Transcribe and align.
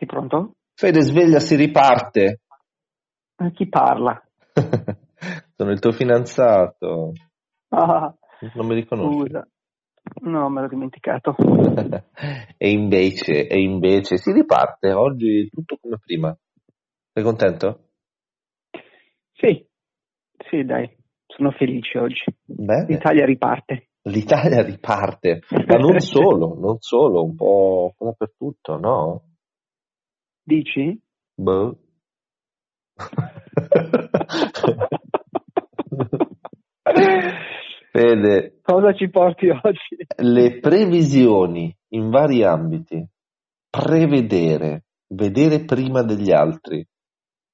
Ti 0.00 0.06
pronto? 0.06 0.52
Fede, 0.72 1.02
sveglia, 1.02 1.40
si 1.40 1.56
riparte. 1.56 2.40
Eh, 3.36 3.52
Chi 3.52 3.68
parla? 3.68 4.18
Sono 5.54 5.72
il 5.72 5.78
tuo 5.78 5.92
fidanzato. 5.92 7.12
Ah, 7.68 8.14
Non 8.54 8.66
mi 8.66 8.76
riconosci. 8.76 9.18
scusa. 9.18 9.46
No, 10.22 10.48
me 10.48 10.62
l'ho 10.62 10.68
dimenticato. 10.68 11.36
e 12.56 12.70
invece, 12.70 13.46
e 13.46 13.60
invece 13.60 14.16
si 14.16 14.32
riparte 14.32 14.90
oggi 14.94 15.50
tutto 15.50 15.76
come 15.78 15.98
prima. 16.02 16.34
Sei 17.12 17.22
contento? 17.22 17.88
Sì, 19.34 19.66
sì, 20.48 20.64
dai, 20.64 20.88
sono 21.26 21.50
felice 21.50 21.98
oggi. 21.98 22.24
Bene. 22.42 22.86
L'Italia 22.86 23.26
riparte. 23.26 23.90
L'Italia 24.04 24.62
riparte, 24.62 25.40
ma 25.66 25.76
non 25.76 26.00
solo, 26.00 26.54
non 26.58 26.76
solo, 26.78 27.22
un 27.22 27.34
po' 27.34 27.92
dappertutto, 27.98 28.78
no? 28.78 29.24
Dici? 30.46 30.98
Boh. 31.36 31.76
Fede, 37.92 38.58
Cosa 38.62 38.94
ci 38.94 39.08
porti 39.10 39.48
oggi? 39.48 39.96
le 40.18 40.60
previsioni 40.60 41.74
in 41.90 42.08
vari 42.10 42.42
ambiti, 42.44 43.04
prevedere, 43.68 44.84
vedere 45.08 45.64
prima 45.64 46.02
degli 46.02 46.30
altri, 46.32 46.84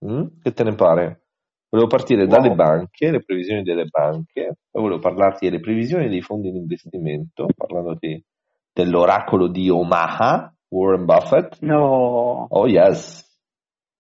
Mm? 0.04 0.26
che 0.42 0.52
te 0.52 0.62
ne 0.62 0.74
pare? 0.74 1.22
Volevo 1.70 1.88
partire 1.88 2.26
Wow. 2.26 2.30
dalle 2.30 2.54
banche, 2.54 3.10
le 3.10 3.22
previsioni 3.24 3.62
delle 3.62 3.86
banche, 3.86 4.58
poi 4.70 4.82
volevo 4.82 5.00
parlarti 5.00 5.46
delle 5.46 5.58
previsioni 5.60 6.10
dei 6.10 6.20
fondi 6.20 6.50
di 6.52 6.58
investimento, 6.58 7.46
parlandoti 7.56 8.22
dell'oracolo 8.74 9.48
di 9.48 9.70
Omaha, 9.70 10.54
Warren 10.76 11.06
Buffett. 11.06 11.58
No, 11.60 12.46
Oh 12.50 12.66
yes, 12.66 13.24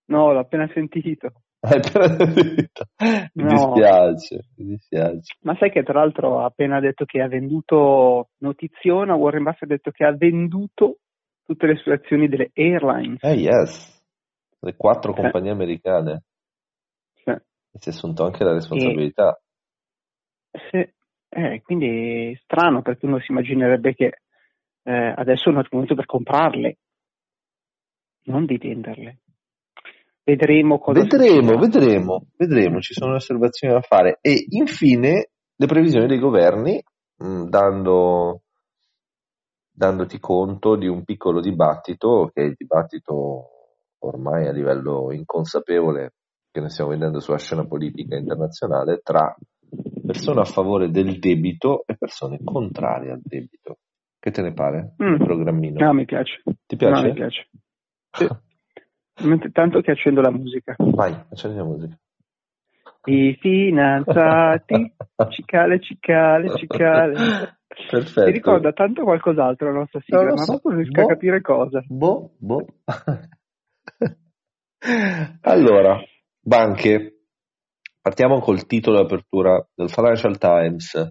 no, 0.08 0.32
l'ho 0.32 0.40
appena 0.40 0.68
sentito. 0.74 1.32
hai 1.66 1.78
appena 1.78 2.06
detto. 2.16 2.84
Mi 3.00 3.42
No. 3.44 3.72
dispiace, 3.72 4.44
mi 4.58 4.64
dispiace. 4.66 5.34
Ma 5.40 5.56
sai 5.58 5.70
che 5.70 5.82
tra 5.82 6.00
l'altro 6.00 6.40
ha 6.40 6.44
appena 6.44 6.78
detto 6.80 7.04
che 7.06 7.22
ha 7.22 7.28
venduto, 7.28 8.28
notiziona, 8.38 9.14
Warren 9.14 9.42
Buffett 9.42 9.62
ha 9.62 9.74
detto 9.74 9.90
che 9.90 10.04
ha 10.04 10.14
venduto 10.14 10.98
tutte 11.44 11.66
le 11.66 11.76
sue 11.76 11.94
azioni 11.94 12.28
delle 12.28 12.50
airlines. 12.54 13.22
Eh 13.22 13.34
yes, 13.34 14.04
le 14.60 14.76
quattro 14.76 15.14
Sì. 15.14 15.20
compagnie 15.20 15.50
americane, 15.50 16.24
Sì. 17.24 17.30
e 17.30 17.78
si 17.78 17.88
è 17.88 17.92
assunto 17.92 18.24
anche 18.24 18.44
la 18.44 18.52
responsabilità. 18.52 19.40
Sì, 20.70 20.88
eh, 21.28 21.62
quindi 21.62 22.32
è 22.32 22.38
strano 22.42 22.82
perché 22.82 23.06
uno 23.06 23.18
si 23.20 23.30
immaginerebbe 23.30 23.94
che 23.94 24.20
eh, 24.86 25.12
adesso 25.16 25.50
è 25.50 25.52
un 25.52 25.64
momento 25.68 25.96
per 25.96 26.06
comprarle, 26.06 26.78
non 28.26 28.44
di 28.44 28.56
venderle. 28.56 29.18
Vedremo 30.22 30.78
cosa 30.78 31.00
Vedremo, 31.00 31.56
vedremo, 31.58 32.26
vedremo, 32.36 32.80
ci 32.80 32.94
sono 32.94 33.14
osservazioni 33.16 33.74
da 33.74 33.80
fare. 33.80 34.18
E 34.20 34.46
infine 34.50 35.30
le 35.56 35.66
previsioni 35.66 36.06
dei 36.06 36.20
governi, 36.20 36.80
mh, 37.16 37.44
dando, 37.48 38.42
dandoti 39.72 40.20
conto 40.20 40.76
di 40.76 40.86
un 40.86 41.02
piccolo 41.02 41.40
dibattito, 41.40 42.30
che 42.32 42.42
è 42.42 42.44
il 42.44 42.54
dibattito 42.56 43.50
ormai 43.98 44.46
a 44.46 44.52
livello 44.52 45.10
inconsapevole 45.10 46.12
che 46.52 46.60
ne 46.60 46.68
stiamo 46.68 46.90
vedendo 46.90 47.18
sulla 47.18 47.38
scena 47.38 47.66
politica 47.66 48.16
internazionale, 48.16 49.00
tra 49.02 49.34
persone 50.06 50.40
a 50.40 50.44
favore 50.44 50.90
del 50.90 51.18
debito 51.18 51.82
e 51.86 51.96
persone 51.96 52.38
contrarie 52.42 53.10
al 53.10 53.20
debito. 53.22 53.78
Che 54.26 54.32
te 54.32 54.42
ne 54.42 54.52
pare? 54.52 54.96
Mm. 55.00 55.12
Il 55.12 55.24
programmino. 55.24 55.84
No, 55.86 55.92
mi 55.92 56.04
piace. 56.04 56.42
Ti 56.66 56.74
piace? 56.74 57.00
No, 57.00 57.06
mi 57.06 57.12
piace. 57.14 57.46
Sì. 58.10 58.26
Tanto 59.52 59.80
che 59.82 59.92
accendo 59.92 60.20
la 60.20 60.32
musica. 60.32 60.74
Vai, 60.78 61.12
accendi 61.30 61.56
la 61.56 61.62
musica. 61.62 61.96
I 63.04 63.38
finanziati, 63.40 64.92
cicale, 65.28 65.78
cicale, 65.78 66.56
cicale. 66.56 67.14
Perfetto. 67.88 68.26
Mi 68.26 68.32
ricorda 68.32 68.72
tanto 68.72 69.04
qualcos'altro 69.04 69.70
la 69.70 69.78
nostra 69.78 70.00
sigla, 70.00 70.22
Non 70.22 70.26
lo 70.30 70.34
ma 70.34 70.42
so. 70.42 70.60
non 70.64 70.74
riesco 70.74 70.98
a 70.98 71.02
Boh. 71.04 71.08
capire 71.08 71.40
cosa. 71.40 71.84
Boh, 71.86 72.30
boh. 72.36 72.66
allora, 75.42 76.00
banche. 76.40 77.20
Partiamo 78.02 78.40
col 78.40 78.66
titolo 78.66 79.02
d'apertura 79.02 79.64
del 79.72 79.88
Financial 79.88 80.36
Times. 80.36 81.10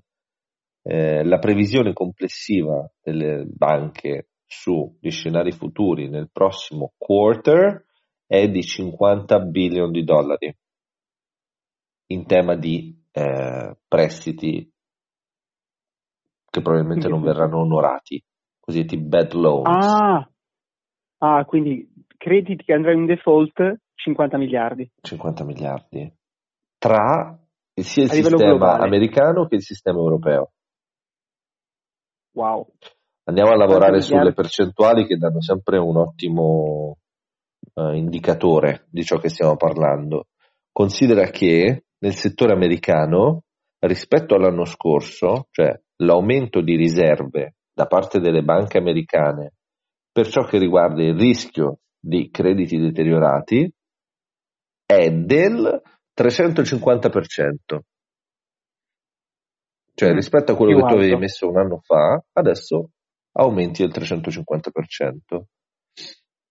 Eh, 0.88 1.24
la 1.24 1.40
previsione 1.40 1.94
complessiva 1.94 2.88
delle 3.02 3.44
banche 3.48 4.28
sugli 4.46 5.10
scenari 5.10 5.52
futuri 5.52 6.08
nel 6.10 6.30
prossimo 6.32 6.94
quarter 6.96 7.84
è 8.28 8.48
di 8.50 8.62
50 8.62 9.40
billion 9.40 9.92
di 9.92 10.04
dollari 10.04 10.56
in 12.08 12.28
tema 12.28 12.56
di 12.56 12.96
eh, 13.12 13.76
prestiti 13.88 14.72
che 16.52 16.62
probabilmente 16.62 17.08
non 17.08 17.22
verranno 17.22 17.62
onorati, 17.62 18.24
cosiddetti 18.60 18.98
bad 18.98 19.34
loans. 19.34 19.86
Ah, 19.86 20.30
ah, 21.18 21.46
quindi 21.46 21.92
crediti 22.16 22.64
che 22.64 22.74
andranno 22.74 23.00
in 23.00 23.06
default 23.08 23.80
50 23.96 24.38
miliardi. 24.38 24.90
50 25.02 25.44
miliardi 25.44 26.14
tra 26.78 27.38
sia 27.74 28.04
il 28.04 28.12
sistema 28.12 28.38
globale. 28.38 28.86
americano 28.86 29.48
che 29.48 29.56
il 29.56 29.64
sistema 29.64 29.98
europeo. 29.98 30.52
Wow. 32.36 32.68
Andiamo 33.28 33.52
a 33.52 33.58
lavorare 33.58 34.02
sulle 34.02 34.34
percentuali 34.34 35.06
che 35.08 35.16
danno 35.16 35.42
sempre 35.42 35.78
un 35.78 35.98
ottimo 35.98 36.98
eh, 37.74 37.96
indicatore 37.96 38.88
di 38.90 39.04
ciò 39.04 39.18
che 39.18 39.30
stiamo 39.30 39.56
parlando. 39.56 40.28
Considera 40.72 41.30
che 41.30 41.86
nel 41.98 42.14
settore 42.14 42.54
americano, 42.54 43.44
rispetto 43.80 44.36
all'anno 44.36 44.66
scorso, 44.66 45.48
cioè 45.52 45.80
l'aumento 46.04 46.62
di 46.62 46.76
riserve 46.76 47.56
da 47.74 47.88
parte 47.88 48.20
delle 48.20 48.44
banche 48.44 48.78
americane 48.78 49.54
per 50.12 50.28
ciò 50.28 50.44
che 50.44 50.58
riguarda 50.58 51.04
il 51.04 51.18
rischio 51.18 51.80
di 52.00 52.30
crediti 52.30 52.78
deteriorati 52.78 53.70
è 54.86 55.10
del 55.10 55.82
350%. 56.18 57.80
Cioè, 59.96 60.12
Mm, 60.12 60.16
rispetto 60.16 60.52
a 60.52 60.56
quello 60.56 60.76
che 60.76 60.88
tu 60.88 60.94
avevi 60.94 61.12
alto. 61.12 61.20
messo 61.20 61.48
un 61.50 61.58
anno 61.58 61.80
fa, 61.82 62.22
adesso 62.34 62.92
aumenti 63.32 63.82
del 63.82 63.92
350%. 63.92 65.48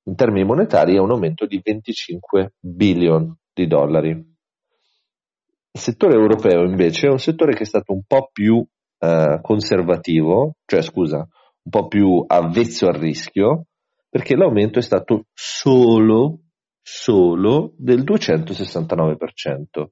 In 0.06 0.16
termini 0.16 0.44
monetari 0.44 0.96
è 0.96 0.98
un 0.98 1.10
aumento 1.10 1.46
di 1.46 1.60
25 1.62 2.54
billion 2.58 3.36
di 3.52 3.66
dollari. 3.66 4.10
Il 4.10 5.80
settore 5.80 6.14
europeo 6.14 6.64
invece 6.64 7.06
è 7.06 7.10
un 7.10 7.18
settore 7.18 7.54
che 7.54 7.62
è 7.62 7.66
stato 7.66 7.92
un 7.92 8.02
po' 8.06 8.30
più 8.32 8.64
eh, 8.98 9.38
conservativo, 9.42 10.56
cioè 10.64 10.82
scusa, 10.82 11.18
un 11.18 11.70
po' 11.70 11.86
più 11.88 12.24
avvezzo 12.26 12.86
al 12.86 12.94
rischio, 12.94 13.66
perché 14.08 14.36
l'aumento 14.36 14.78
è 14.78 14.82
stato 14.82 15.26
solo, 15.32 16.40
solo 16.80 17.74
del 17.76 18.04
269%, 18.04 19.86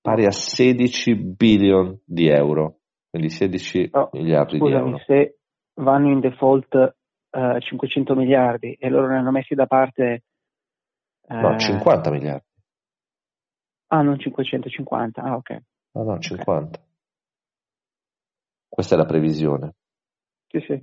pari 0.00 0.24
a 0.26 0.30
16 0.32 1.14
billion 1.14 1.98
di 2.04 2.28
euro, 2.28 2.78
quindi 3.10 3.28
16 3.30 3.90
No, 3.92 4.08
miliardi 4.12 4.52
di 4.52 4.58
Scusami, 4.58 4.90
euro. 4.90 5.02
se 5.06 5.38
vanno 5.74 6.10
in 6.10 6.20
default 6.20 6.74
eh, 7.30 7.60
500 7.60 8.14
miliardi 8.14 8.74
e 8.78 8.88
loro 8.88 9.08
ne 9.08 9.18
hanno 9.18 9.30
messi 9.30 9.54
da 9.54 9.66
parte... 9.66 10.22
No, 11.28 11.54
eh, 11.54 11.58
50 11.58 12.10
miliardi. 12.10 12.44
Ah, 13.92 14.02
non 14.02 14.18
550, 14.18 15.22
ah 15.22 15.36
ok. 15.36 15.58
No, 15.92 16.02
no, 16.04 16.18
50. 16.18 16.80
Questa 18.68 18.94
è 18.94 18.98
la 18.98 19.04
previsione. 19.04 19.74
Sì, 20.48 20.60
sì. 20.66 20.82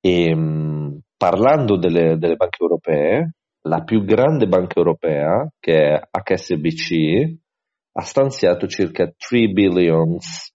E 0.00 0.34
mh, 0.34 1.00
parlando 1.16 1.76
delle, 1.76 2.16
delle 2.18 2.36
banche 2.36 2.62
europee, 2.62 3.32
la 3.62 3.82
più 3.82 4.02
grande 4.04 4.46
banca 4.46 4.78
europea, 4.78 5.46
che 5.58 5.94
è 5.94 6.08
HSBC, 6.10 7.36
ha 7.92 8.02
stanziato 8.02 8.66
circa 8.66 9.12
3 9.16 9.48
billions, 9.48 10.54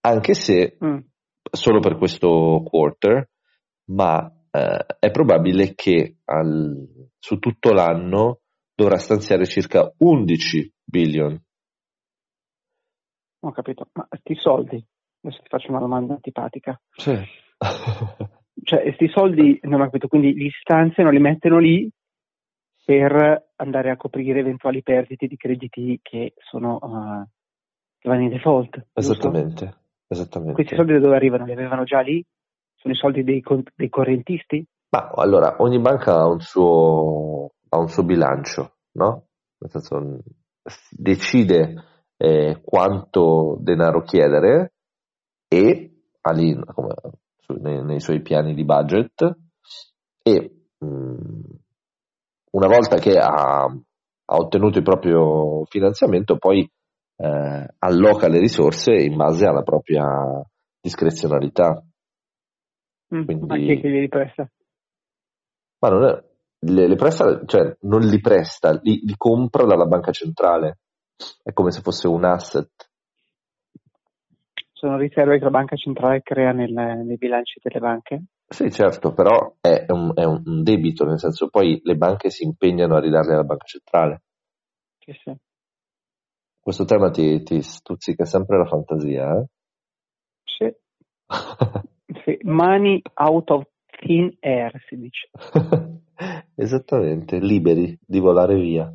anche 0.00 0.34
se 0.34 0.76
Mm. 0.84 0.98
solo 1.50 1.80
per 1.80 1.96
questo 1.96 2.62
quarter, 2.64 3.28
ma 3.90 4.30
eh, 4.52 4.86
è 4.98 5.10
probabile 5.10 5.74
che 5.74 6.16
al- 6.24 7.08
su 7.18 7.38
tutto 7.38 7.72
l'anno 7.72 8.40
dovrà 8.74 8.96
stanziare 8.98 9.44
circa 9.46 9.92
11 9.98 10.72
billion. 10.84 11.40
Ho 13.42 13.52
capito. 13.52 13.88
Ma 13.92 14.06
sti 14.18 14.34
soldi, 14.36 14.84
adesso 15.22 15.42
ti 15.42 15.48
faccio 15.48 15.70
una 15.70 15.80
domanda 15.80 16.14
antipatica. 16.14 16.80
Sì. 16.92 17.16
Cioè, 18.62 18.92
sti 18.92 19.08
soldi, 19.08 19.58
non 19.62 19.80
ho 19.80 19.84
capito, 19.84 20.08
quindi 20.08 20.34
li 20.34 20.50
stanziano, 20.50 21.10
li 21.10 21.18
mettono 21.18 21.58
lì 21.58 21.88
per 22.90 23.50
andare 23.54 23.90
a 23.90 23.96
coprire 23.96 24.40
eventuali 24.40 24.82
perdite 24.82 25.28
di 25.28 25.36
crediti 25.36 26.00
che 26.02 26.34
sono 26.50 27.28
che 28.00 28.08
vanno 28.08 28.22
in 28.22 28.30
default. 28.30 28.84
Esattamente, 28.94 29.74
esattamente. 30.08 30.54
Questi 30.54 30.74
soldi 30.74 30.94
da 30.94 30.98
dove 30.98 31.14
arrivano? 31.14 31.44
Li 31.44 31.52
avevano 31.52 31.84
già 31.84 32.00
lì? 32.00 32.24
Sono 32.74 32.92
i 32.92 32.96
soldi 32.96 33.22
dei, 33.22 33.44
dei 33.76 33.88
correntisti? 33.88 34.66
Ma 34.88 35.08
allora, 35.14 35.54
ogni 35.58 35.78
banca 35.78 36.16
ha 36.16 36.26
un 36.26 36.40
suo, 36.40 37.52
ha 37.68 37.78
un 37.78 37.86
suo 37.86 38.02
bilancio, 38.02 38.78
no? 38.94 39.26
Nel 39.58 39.70
senso, 39.70 40.18
decide 40.90 41.74
eh, 42.16 42.60
quanto 42.60 43.56
denaro 43.60 44.02
chiedere 44.02 44.72
e 45.46 46.02
come, 46.20 46.94
su, 47.38 47.52
nei, 47.52 47.84
nei, 47.84 48.00
suoi 48.00 48.20
piani 48.20 48.52
di 48.52 48.64
budget 48.64 49.36
e 50.24 50.64
mh, 50.78 50.86
mm, 50.86 51.40
una 52.50 52.66
volta 52.66 52.96
che 52.98 53.16
ha, 53.18 53.64
ha, 53.64 54.36
ottenuto 54.36 54.78
il 54.78 54.84
proprio 54.84 55.64
finanziamento 55.66 56.36
poi 56.36 56.68
eh, 57.16 57.66
alloca 57.78 58.28
le 58.28 58.38
risorse 58.38 58.92
in 58.92 59.16
base 59.16 59.46
alla 59.46 59.62
propria 59.62 60.42
discrezionalità. 60.80 61.82
Mm, 63.14 63.24
Quindi, 63.24 63.46
ma 63.46 63.56
chi 63.56 63.72
è 63.72 63.80
che 63.80 63.88
glieli 63.88 64.08
presta? 64.08 64.50
Ma 65.78 65.88
non 65.88 66.04
è, 66.04 66.24
le, 66.60 66.88
le 66.88 66.96
presta, 66.96 67.44
cioè 67.46 67.76
non 67.80 68.00
li 68.00 68.20
presta, 68.20 68.78
li, 68.82 69.00
li 69.02 69.14
compra 69.16 69.64
dalla 69.64 69.86
banca 69.86 70.12
centrale. 70.12 70.78
È 71.42 71.52
come 71.52 71.70
se 71.70 71.80
fosse 71.82 72.08
un 72.08 72.24
asset. 72.24 72.70
Sono 74.72 74.96
riserve 74.96 75.38
che 75.38 75.44
la 75.44 75.50
banca 75.50 75.76
centrale 75.76 76.22
crea 76.22 76.52
nel, 76.52 76.72
nei 76.72 77.16
bilanci 77.16 77.60
delle 77.62 77.80
banche? 77.80 78.22
Sì, 78.52 78.68
certo, 78.72 79.12
però 79.12 79.54
è 79.60 79.84
un, 79.92 80.10
è 80.12 80.24
un, 80.24 80.64
debito, 80.64 81.04
nel 81.04 81.20
senso 81.20 81.48
poi 81.48 81.80
le 81.84 81.94
banche 81.94 82.30
si 82.30 82.42
impegnano 82.42 82.96
a 82.96 83.00
ridarle 83.00 83.34
alla 83.34 83.44
banca 83.44 83.64
centrale. 83.64 84.22
Sì, 84.98 85.12
sì. 85.22 85.32
Questo 86.58 86.84
tema 86.84 87.10
ti, 87.10 87.44
ti 87.44 87.62
stuzzica 87.62 88.24
sempre 88.24 88.58
la 88.58 88.66
fantasia, 88.66 89.38
eh? 89.38 89.44
Sì. 90.42 90.74
sì. 92.24 92.38
Money 92.42 93.00
out 93.14 93.50
of 93.50 93.68
thin 94.00 94.36
air, 94.40 94.72
si 94.88 94.96
dice. 94.96 95.30
Esattamente, 96.56 97.38
liberi 97.38 97.96
di 98.04 98.18
volare 98.18 98.56
via. 98.56 98.92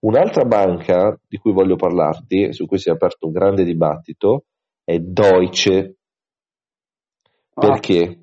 Un'altra 0.00 0.46
banca 0.46 1.20
di 1.28 1.36
cui 1.36 1.52
voglio 1.52 1.76
parlarti, 1.76 2.50
su 2.54 2.64
cui 2.66 2.78
si 2.78 2.88
è 2.88 2.92
aperto 2.92 3.26
un 3.26 3.32
grande 3.32 3.62
dibattito, 3.64 4.46
è 4.82 4.98
Deutsche. 4.98 5.97
Ah. 7.58 7.72
Perché? 7.72 8.18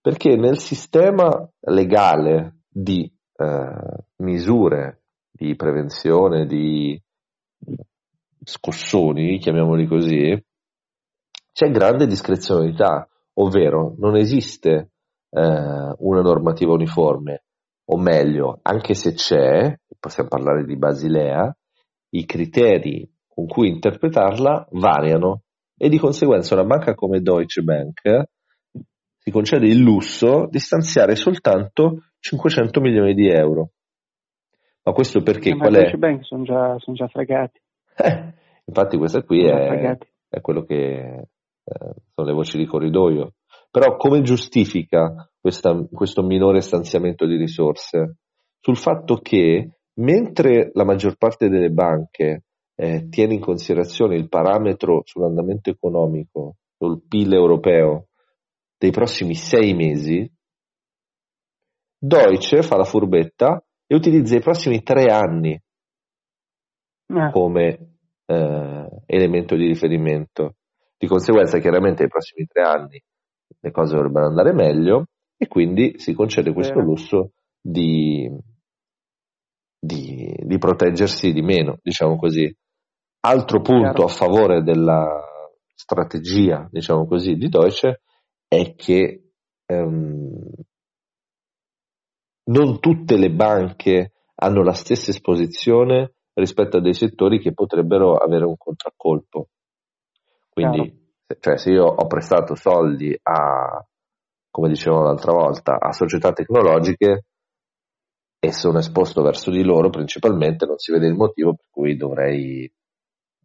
Perché 0.00 0.36
nel 0.36 0.58
sistema 0.58 1.48
legale 1.60 2.62
di 2.68 3.10
eh, 3.36 4.04
misure 4.16 5.02
di 5.30 5.54
prevenzione, 5.54 6.46
di 6.46 7.00
scossoni, 8.44 9.38
chiamiamoli 9.38 9.86
così, 9.86 10.44
c'è 11.52 11.70
grande 11.70 12.06
discrezionalità, 12.06 13.08
ovvero 13.34 13.94
non 13.98 14.16
esiste 14.16 14.90
eh, 15.30 15.94
una 15.98 16.20
normativa 16.20 16.72
uniforme, 16.72 17.44
o 17.84 17.96
meglio, 17.98 18.58
anche 18.62 18.94
se 18.94 19.12
c'è, 19.12 19.78
possiamo 20.00 20.28
parlare 20.28 20.64
di 20.64 20.76
Basilea, 20.76 21.56
i 22.14 22.24
criteri 22.24 23.08
con 23.28 23.46
cui 23.46 23.68
interpretarla 23.68 24.68
variano 24.72 25.42
e 25.76 25.88
di 25.88 25.98
conseguenza 25.98 26.54
una 26.54 26.64
banca 26.64 26.94
come 26.94 27.20
Deutsche 27.20 27.62
Bank 27.62 28.30
si 29.24 29.30
concede 29.30 29.68
il 29.68 29.78
lusso 29.78 30.48
di 30.50 30.58
stanziare 30.58 31.14
soltanto 31.14 32.06
500 32.18 32.80
milioni 32.80 33.14
di 33.14 33.28
euro. 33.28 33.70
Ma 34.82 34.92
questo 34.92 35.22
perché? 35.22 35.50
Eh, 35.50 35.54
ma 35.54 35.68
qual 35.68 35.74
è? 35.76 35.96
Bank 35.96 36.24
sono 36.24 36.42
già, 36.42 36.76
sono 36.78 36.96
già 36.96 37.06
fregati. 37.06 37.60
Eh, 37.96 38.34
infatti 38.64 38.96
questa 38.96 39.22
qui 39.22 39.44
è, 39.44 39.96
è, 40.28 40.40
quello 40.40 40.64
che 40.64 40.74
eh, 40.74 41.94
sono 42.12 42.26
le 42.26 42.32
voci 42.32 42.58
di 42.58 42.66
corridoio. 42.66 43.34
Però 43.70 43.96
come 43.96 44.22
giustifica 44.22 45.30
questa, 45.40 45.72
questo 45.92 46.22
minore 46.22 46.60
stanziamento 46.60 47.24
di 47.24 47.36
risorse? 47.36 48.16
Sul 48.60 48.76
fatto 48.76 49.18
che 49.18 49.76
mentre 50.00 50.70
la 50.74 50.84
maggior 50.84 51.16
parte 51.16 51.48
delle 51.48 51.70
banche 51.70 52.42
eh, 52.74 53.08
tiene 53.08 53.34
in 53.34 53.40
considerazione 53.40 54.16
il 54.16 54.28
parametro 54.28 55.02
sull'andamento 55.04 55.70
economico, 55.70 56.56
sul 56.76 57.02
PIL 57.06 57.32
europeo 57.34 58.08
dei 58.82 58.90
prossimi 58.90 59.36
sei 59.36 59.74
mesi, 59.74 60.28
Deutsche 61.96 62.62
fa 62.62 62.76
la 62.76 62.82
furbetta 62.82 63.64
e 63.86 63.94
utilizza 63.94 64.34
i 64.34 64.40
prossimi 64.40 64.82
tre 64.82 65.04
anni 65.04 65.52
eh. 65.52 67.30
come 67.30 67.98
eh, 68.26 68.88
elemento 69.06 69.54
di 69.54 69.68
riferimento. 69.68 70.56
Di 70.98 71.06
conseguenza, 71.06 71.60
chiaramente, 71.60 72.02
i 72.02 72.08
prossimi 72.08 72.44
tre 72.46 72.62
anni 72.62 73.00
le 73.60 73.70
cose 73.70 73.94
dovrebbero 73.94 74.26
andare 74.26 74.52
meglio 74.52 75.06
e 75.36 75.46
quindi 75.46 76.00
si 76.00 76.12
concede 76.12 76.52
questo 76.52 76.80
lusso 76.80 77.30
di, 77.60 78.28
di, 79.78 80.34
di, 80.44 80.58
proteggersi 80.58 81.32
di 81.32 81.42
meno, 81.42 81.78
diciamo 81.80 82.16
così. 82.16 82.52
Altro 83.20 83.60
punto 83.60 83.92
Chiaro. 83.92 84.04
a 84.06 84.08
favore 84.08 84.62
della 84.64 85.24
strategia, 85.72 86.66
diciamo 86.68 87.06
così, 87.06 87.36
di 87.36 87.48
Deutsche 87.48 88.00
è 88.52 88.74
che 88.74 89.30
ehm, 89.64 90.50
non 92.44 92.80
tutte 92.80 93.16
le 93.16 93.30
banche 93.30 94.12
hanno 94.34 94.62
la 94.62 94.74
stessa 94.74 95.10
esposizione 95.10 96.16
rispetto 96.34 96.76
a 96.76 96.80
dei 96.80 96.92
settori 96.92 97.38
che 97.38 97.54
potrebbero 97.54 98.16
avere 98.16 98.44
un 98.44 98.56
contraccolpo. 98.58 99.48
Quindi 100.50 100.80
Chiaro 100.80 101.00
cioè 101.40 101.56
se 101.56 101.70
io 101.70 101.84
ho 101.84 102.06
prestato 102.06 102.54
soldi 102.54 103.18
a, 103.22 103.82
come 104.50 104.68
dicevo 104.68 105.02
l'altra 105.02 105.32
volta, 105.32 105.78
a 105.80 105.90
società 105.92 106.32
tecnologiche 106.32 107.24
e 108.38 108.52
sono 108.52 108.80
esposto 108.80 109.22
verso 109.22 109.50
di 109.50 109.62
loro 109.62 109.88
principalmente, 109.88 110.66
non 110.66 110.76
si 110.76 110.92
vede 110.92 111.06
il 111.06 111.14
motivo 111.14 111.54
per 111.54 111.66
cui 111.70 111.96
dovrei 111.96 112.70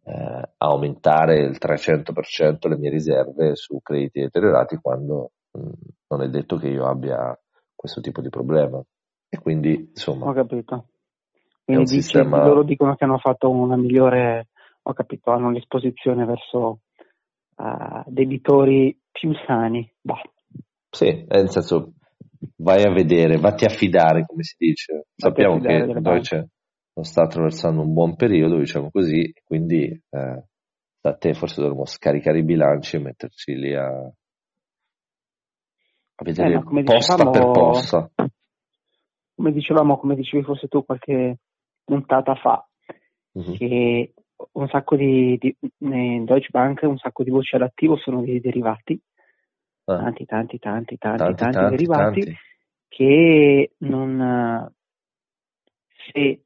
eh, 0.08 0.52
aumentare 0.56 1.40
il 1.40 1.58
300% 1.60 2.68
le 2.68 2.78
mie 2.78 2.90
riserve 2.90 3.54
su 3.54 3.80
crediti 3.82 4.20
deteriorati 4.20 4.76
quando 4.76 5.32
mh, 5.52 5.60
mm, 5.60 5.72
non 6.08 6.22
è 6.22 6.28
detto 6.28 6.56
che 6.56 6.68
io 6.68 6.86
abbia 6.86 7.38
questo 7.74 8.00
tipo 8.00 8.22
di 8.22 8.30
problema. 8.30 8.82
E 9.28 9.38
quindi, 9.38 9.90
insomma... 9.90 10.26
Ho 10.26 10.32
capito. 10.32 10.86
Quindi 11.62 11.84
dici, 11.84 12.00
sistema... 12.00 12.46
loro 12.46 12.62
dicono 12.62 12.94
che 12.94 13.04
hanno 13.04 13.18
fatto 13.18 13.50
una 13.50 13.76
migliore, 13.76 14.48
ho 14.82 14.92
capito, 14.94 15.30
hanno 15.30 15.50
l'esposizione 15.50 16.24
verso 16.24 16.80
uh, 17.56 18.02
debitori 18.06 18.98
più 19.12 19.32
sani. 19.46 19.92
Bah. 20.00 20.22
Sì, 20.90 21.26
nel 21.28 21.50
senso, 21.50 21.92
vai 22.56 22.84
a 22.84 22.90
vedere, 22.90 23.36
vatti 23.36 23.66
a 23.66 23.68
fidare, 23.68 24.24
come 24.24 24.42
si 24.42 24.54
dice. 24.56 25.08
Sappiamo 25.14 25.60
che 25.60 26.00
Deutsche 26.00 26.48
non 26.98 27.06
sta 27.06 27.22
attraversando 27.22 27.82
un 27.82 27.92
buon 27.92 28.16
periodo, 28.16 28.58
diciamo 28.58 28.90
così, 28.90 29.32
quindi 29.44 29.84
eh, 29.84 30.44
da 31.00 31.14
te 31.16 31.32
forse 31.32 31.60
dovremmo 31.60 31.86
scaricare 31.86 32.38
i 32.38 32.42
bilanci 32.42 32.96
e 32.96 32.98
metterci 32.98 33.54
lì 33.54 33.72
a, 33.72 33.86
a 33.86 34.12
vedere 36.24 36.54
eh, 36.54 36.82
posta 36.82 37.14
dicevamo, 37.14 37.30
per 37.30 37.50
posta. 37.52 38.10
Come 39.36 39.52
dicevamo, 39.52 39.96
come 39.96 40.16
dicevi 40.16 40.42
forse 40.42 40.66
tu 40.66 40.84
qualche 40.84 41.38
puntata 41.84 42.34
fa, 42.34 42.68
mm-hmm. 43.38 43.52
che 43.52 44.14
un 44.52 44.68
sacco 44.68 44.96
di, 44.96 45.38
di 45.38 45.56
in 45.78 46.24
Deutsche 46.24 46.50
Bank 46.50 46.82
un 46.82 46.98
sacco 46.98 47.22
di 47.22 47.30
voci 47.30 47.54
all'attivo 47.54 47.96
sono 47.96 48.22
dei 48.22 48.40
derivati, 48.40 49.00
ah. 49.84 49.98
tanti, 49.98 50.24
tanti, 50.24 50.58
tanti, 50.58 50.98
tanti, 50.98 51.18
tanti, 51.22 51.34
tanti, 51.36 51.58
tanti 51.58 51.76
derivati 51.76 52.20
tanti. 52.24 52.36
che 52.88 53.70
non 53.78 54.68
se 56.10 56.42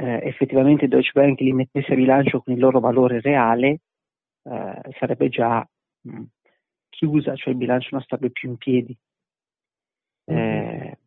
eh, 0.00 0.26
effettivamente 0.26 0.88
Deutsche 0.88 1.12
Bank 1.12 1.40
li 1.40 1.52
mettesse 1.52 1.92
a 1.92 1.94
rilancio 1.94 2.40
con 2.40 2.54
il 2.54 2.60
loro 2.60 2.80
valore 2.80 3.20
reale 3.20 3.80
eh, 4.42 4.80
sarebbe 4.98 5.28
già 5.28 5.66
mh, 6.02 6.16
mm, 6.16 6.24
chiusa, 6.88 7.34
cioè 7.36 7.52
il 7.52 7.58
bilancio 7.58 7.88
non 7.92 8.00
starebbe 8.00 8.30
più 8.30 8.48
in 8.48 8.56
piedi. 8.56 8.96
Mm-hmm. 10.30 10.38
Eh, 10.38 10.98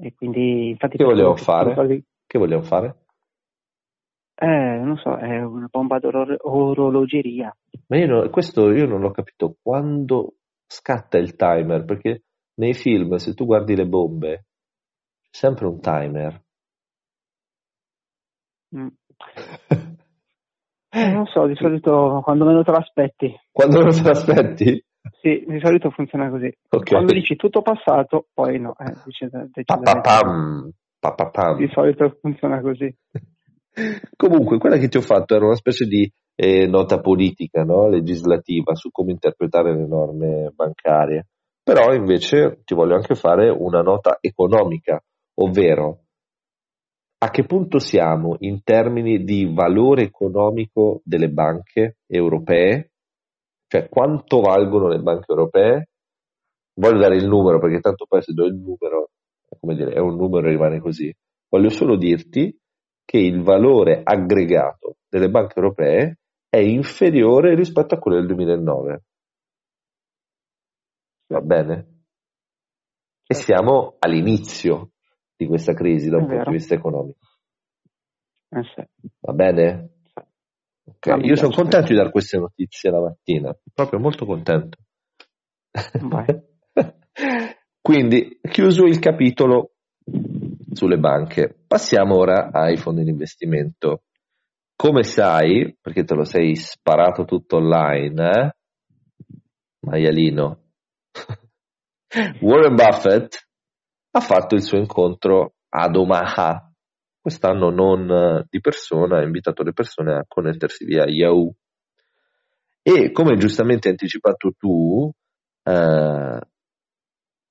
e 0.00 0.14
quindi 0.14 0.68
infatti 0.68 0.96
che 0.96 1.04
volevo 1.04 1.34
fare? 1.34 1.74
Che 2.26 2.38
volevo 2.38 2.62
fare? 2.62 2.96
Eh, 4.36 4.46
non 4.46 4.96
so, 4.98 5.16
è 5.16 5.42
una 5.42 5.66
bomba 5.68 5.98
d'orologeria. 5.98 7.52
Ma 7.88 7.96
io 7.96 8.06
no, 8.06 8.30
questo 8.30 8.70
io 8.70 8.86
non 8.86 9.02
ho 9.02 9.10
capito 9.10 9.56
quando 9.60 10.34
scatta 10.64 11.18
il 11.18 11.34
timer, 11.34 11.84
perché 11.84 12.22
nei 12.54 12.74
film, 12.74 13.16
se 13.16 13.34
tu 13.34 13.46
guardi 13.46 13.74
le 13.74 13.86
bombe, 13.86 14.44
c'è 15.22 15.30
sempre 15.30 15.66
un 15.66 15.80
timer. 15.80 16.40
Eh, 20.90 21.10
non 21.12 21.26
so, 21.26 21.46
di 21.46 21.54
solito 21.56 22.20
quando 22.22 22.44
meno 22.44 22.62
te 22.62 22.72
l'aspetti. 22.72 23.34
Quando 23.50 23.78
meno 23.78 23.90
te 23.90 24.02
l'aspetti? 24.02 24.84
Sì, 25.20 25.44
di 25.46 25.58
solito 25.60 25.90
funziona 25.90 26.28
così. 26.30 26.52
Okay. 26.68 26.92
Quando 26.92 27.12
dici 27.12 27.36
tutto 27.36 27.62
passato, 27.62 28.26
poi 28.32 28.58
no. 28.58 28.74
Eh, 28.78 28.94
dice. 29.04 29.28
Di 31.56 31.70
solito 31.72 32.18
funziona 32.20 32.60
così. 32.60 32.94
Comunque, 34.16 34.58
quella 34.58 34.76
che 34.76 34.88
ti 34.88 34.96
ho 34.96 35.02
fatto 35.02 35.34
era 35.34 35.44
una 35.44 35.54
specie 35.54 35.86
di 35.86 36.10
eh, 36.34 36.66
nota 36.66 37.00
politica, 37.00 37.62
no? 37.62 37.88
legislativa 37.88 38.74
su 38.74 38.90
come 38.90 39.12
interpretare 39.12 39.74
le 39.74 39.86
norme 39.86 40.52
bancarie. 40.54 41.26
Però 41.62 41.92
invece 41.92 42.62
ti 42.64 42.74
voglio 42.74 42.94
anche 42.94 43.14
fare 43.14 43.50
una 43.50 43.82
nota 43.82 44.18
economica, 44.20 45.02
ovvero 45.34 46.04
a 47.20 47.30
che 47.30 47.44
punto 47.44 47.80
siamo 47.80 48.36
in 48.40 48.62
termini 48.62 49.24
di 49.24 49.52
valore 49.52 50.02
economico 50.02 51.00
delle 51.04 51.28
banche 51.28 51.96
europee? 52.06 52.92
Cioè 53.66 53.88
quanto 53.88 54.40
valgono 54.40 54.88
le 54.88 55.00
banche 55.00 55.26
europee? 55.32 55.88
Voglio 56.74 57.00
dare 57.00 57.16
il 57.16 57.26
numero 57.26 57.58
perché 57.58 57.80
tanto 57.80 58.06
poi 58.06 58.22
se 58.22 58.32
do 58.32 58.44
il 58.44 58.54
numero, 58.54 59.10
come 59.58 59.74
dire, 59.74 59.92
è 59.92 59.98
un 59.98 60.14
numero 60.14 60.46
e 60.46 60.50
rimane 60.50 60.78
così. 60.80 61.12
Voglio 61.48 61.70
solo 61.70 61.96
dirti 61.96 62.56
che 63.04 63.18
il 63.18 63.42
valore 63.42 64.00
aggregato 64.04 64.98
delle 65.08 65.28
banche 65.28 65.54
europee 65.56 66.18
è 66.48 66.58
inferiore 66.58 67.56
rispetto 67.56 67.94
a 67.94 67.98
quello 67.98 68.18
del 68.18 68.26
2009. 68.26 69.02
Va 71.26 71.40
bene? 71.40 72.04
E 73.26 73.34
siamo 73.34 73.96
all'inizio 73.98 74.92
di 75.38 75.46
questa 75.46 75.72
crisi 75.72 76.10
da 76.10 76.16
un 76.16 76.26
punto 76.26 76.50
di 76.50 76.56
vista 76.56 76.74
economico. 76.74 77.18
Eh 78.50 78.62
sì. 78.74 78.82
Va 79.20 79.32
bene? 79.32 79.90
Okay. 80.84 81.24
Io 81.24 81.36
sono 81.36 81.54
contento 81.54 81.88
di 81.88 81.94
dare 81.94 82.10
queste 82.10 82.38
notizie 82.38 82.90
la 82.90 83.00
mattina, 83.00 83.56
proprio 83.72 84.00
molto 84.00 84.26
contento. 84.26 84.78
Quindi, 87.80 88.40
chiuso 88.42 88.84
il 88.84 88.98
capitolo 88.98 89.74
sulle 90.72 90.98
banche, 90.98 91.54
passiamo 91.66 92.16
ora 92.16 92.50
ai 92.50 92.76
fondi 92.76 93.04
di 93.04 93.10
investimento. 93.10 94.02
Come 94.74 95.04
sai, 95.04 95.76
perché 95.80 96.04
te 96.04 96.14
lo 96.14 96.24
sei 96.24 96.56
sparato 96.56 97.24
tutto 97.24 97.58
online, 97.58 98.30
eh? 98.30 98.52
maialino, 99.80 100.62
Warren 102.40 102.74
Buffett 102.74 103.47
ha 104.10 104.20
fatto 104.20 104.54
il 104.54 104.62
suo 104.62 104.78
incontro 104.78 105.54
ad 105.70 105.96
Omaha. 105.96 106.72
Quest'anno 107.20 107.70
non 107.70 108.10
eh, 108.10 108.46
di 108.48 108.60
persona, 108.60 109.18
ha 109.18 109.22
invitato 109.22 109.62
le 109.62 109.72
persone 109.72 110.14
a 110.14 110.24
connettersi 110.26 110.84
via 110.84 111.04
Yahoo. 111.06 111.54
E 112.82 113.10
come 113.12 113.36
giustamente 113.36 113.88
hai 113.88 113.94
anticipato 113.94 114.52
tu, 114.56 115.10
eh, 115.62 116.40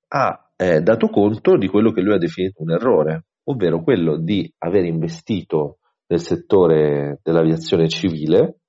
ha 0.09 0.51
eh, 0.55 0.81
dato 0.81 1.09
conto 1.09 1.57
di 1.57 1.67
quello 1.67 1.91
che 1.91 2.01
lui 2.01 2.15
ha 2.15 2.17
definito 2.17 2.63
un 2.63 2.71
errore, 2.71 3.25
ovvero 3.43 3.83
quello 3.83 4.17
di 4.17 4.51
aver 4.59 4.85
investito 4.85 5.77
nel 6.07 6.19
settore 6.19 7.19
dell'aviazione 7.21 7.87
civile 7.87 8.61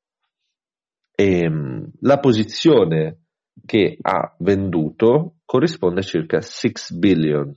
e 1.15 1.49
mm, 1.49 1.85
la 2.01 2.19
posizione 2.19 3.23
che 3.65 3.97
ha 4.01 4.35
venduto 4.39 5.37
corrisponde 5.45 6.01
a 6.01 6.05
circa 6.05 6.41
6 6.41 6.73
billion. 6.97 7.57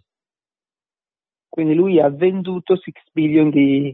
Quindi 1.51 1.73
lui 1.73 1.99
ha 1.99 2.07
venduto 2.07 2.77
6 2.77 2.93
billion 3.11 3.49
di, 3.49 3.93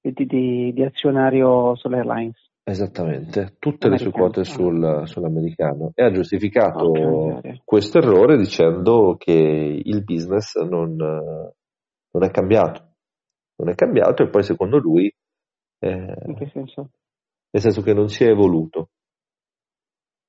di, 0.00 0.24
di, 0.24 0.72
di 0.72 0.82
azionario 0.84 1.74
sull'airlines. 1.74 2.36
Esattamente, 2.62 3.56
tutte 3.58 3.88
le 3.88 3.98
sue 3.98 4.12
quote 4.12 4.44
sul, 4.44 5.02
sull'americano 5.04 5.90
e 5.94 6.04
ha 6.04 6.12
giustificato 6.12 6.90
okay, 6.90 7.60
questo 7.64 7.98
errore 7.98 8.36
dicendo 8.36 9.16
che 9.18 9.32
il 9.32 10.04
business 10.04 10.54
non, 10.62 10.94
non, 10.94 12.24
è 12.24 12.30
cambiato, 12.30 12.92
non 13.56 13.68
è 13.68 13.74
cambiato 13.74 14.22
e 14.22 14.28
poi 14.28 14.44
secondo 14.44 14.78
lui... 14.78 15.12
Eh, 15.80 16.14
In 16.26 16.34
che 16.36 16.48
senso? 16.52 16.90
Nel 17.50 17.62
senso 17.62 17.82
che 17.82 17.94
non 17.94 18.08
si 18.08 18.22
è 18.22 18.28
evoluto. 18.28 18.90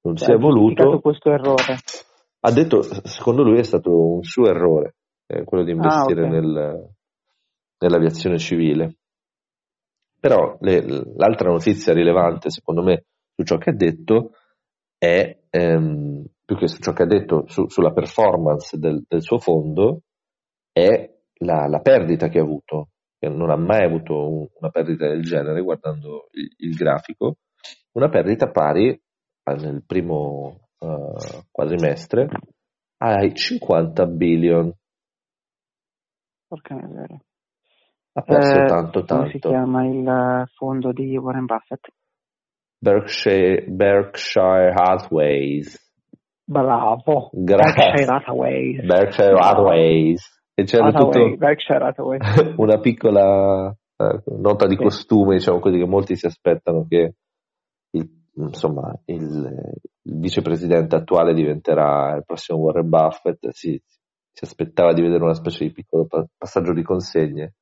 Non 0.01 0.15
cioè, 0.15 0.25
si 0.25 0.31
è 0.31 0.35
evoluto. 0.35 0.99
questo 1.01 1.29
errore. 1.29 1.77
Ha 2.39 2.51
detto, 2.51 2.81
secondo 2.81 3.43
lui 3.43 3.59
è 3.59 3.63
stato 3.63 3.91
un 3.91 4.23
suo 4.23 4.47
errore, 4.47 4.96
eh, 5.27 5.43
quello 5.43 5.63
di 5.63 5.71
investire 5.71 6.23
ah, 6.23 6.27
okay. 6.27 6.39
nel, 6.39 6.89
nell'aviazione 7.79 8.37
civile. 8.37 8.95
Però 10.19 10.57
le, 10.61 10.81
l'altra 11.15 11.49
notizia 11.49 11.93
rilevante, 11.93 12.49
secondo 12.49 12.81
me, 12.81 13.05
su 13.35 13.43
ciò 13.43 13.57
che 13.57 13.69
ha 13.69 13.75
detto 13.75 14.31
è, 14.97 15.37
ehm, 15.49 16.25
più 16.43 16.57
che 16.57 16.67
su 16.67 16.79
ciò 16.79 16.91
che 16.93 17.03
ha 17.03 17.07
detto 17.07 17.43
su, 17.47 17.67
sulla 17.67 17.91
performance 17.91 18.77
del, 18.77 19.03
del, 19.07 19.21
suo 19.21 19.37
fondo, 19.37 20.01
è 20.71 21.13
la, 21.39 21.67
la, 21.67 21.79
perdita 21.79 22.29
che 22.29 22.39
ha 22.39 22.43
avuto, 22.43 22.89
che 23.19 23.29
non 23.29 23.51
ha 23.51 23.57
mai 23.57 23.83
avuto 23.83 24.27
un, 24.27 24.47
una 24.59 24.71
perdita 24.71 25.07
del 25.07 25.21
genere, 25.21 25.61
guardando 25.61 26.29
il, 26.31 26.49
il, 26.69 26.75
grafico, 26.75 27.37
una 27.91 28.09
perdita 28.09 28.49
pari 28.49 28.99
nel 29.55 29.83
primo 29.85 30.69
uh, 30.79 31.15
quadrimestre 31.51 32.27
ai 32.97 33.33
50 33.33 34.05
billion. 34.07 34.73
Porca 36.47 36.75
miseria. 36.75 37.19
Ha 38.13 38.21
perso 38.21 38.61
eh, 38.61 38.65
tanto, 38.65 39.03
tanto. 39.03 39.15
Come 39.15 39.29
si 39.29 39.39
chiama 39.39 39.85
il 39.85 40.47
fondo 40.55 40.91
di 40.91 41.17
Warren 41.17 41.45
Buffett? 41.45 41.87
Berkshire, 42.79 43.65
Berkshire 43.67 44.73
Hathways. 44.73 45.77
Bravo. 46.43 47.29
Gra- 47.33 47.73
Berkshire 47.73 48.11
Hathways. 48.11 48.85
Berkshire 48.85 49.37
Hathways. 49.37 50.35
E 50.55 50.63
c'era 50.63 50.87
Hathaway, 50.87 51.11
tutto 51.11 51.37
Berkshire 51.37 51.85
Hathaway. 51.85 52.17
una 52.57 52.79
piccola 52.79 53.75
eh, 53.97 54.23
nota 54.37 54.65
di 54.65 54.75
sì. 54.75 54.81
costume, 54.81 55.35
diciamo 55.35 55.59
così, 55.59 55.77
che 55.77 55.85
molti 55.85 56.15
si 56.15 56.25
aspettano 56.25 56.85
che 56.87 57.13
il, 57.91 58.09
insomma, 58.35 58.91
il, 59.05 59.75
il 60.03 60.19
vicepresidente 60.19 60.95
attuale 60.95 61.33
diventerà 61.33 62.15
il 62.15 62.23
prossimo 62.25 62.59
Warren 62.59 62.89
Buffett. 62.89 63.49
Si, 63.49 63.79
si 64.37 64.43
aspettava 64.43 64.93
di 64.93 65.01
vedere 65.01 65.23
una 65.23 65.33
specie 65.33 65.65
di 65.65 65.71
piccolo 65.71 66.07
passaggio 66.37 66.71
di 66.71 66.83
consegne 66.83 67.55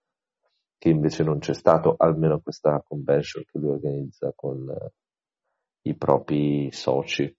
che 0.77 0.89
invece 0.89 1.24
non 1.24 1.39
c'è 1.39 1.53
stato, 1.53 1.96
almeno 1.98 2.41
questa 2.41 2.84
convention 2.86 3.46
che 3.46 3.58
lui 3.60 3.70
organizza 3.70 4.34
con 4.36 4.70
eh, 4.70 4.91
i 5.84 5.96
propri 5.96 6.70
soci. 6.74 7.34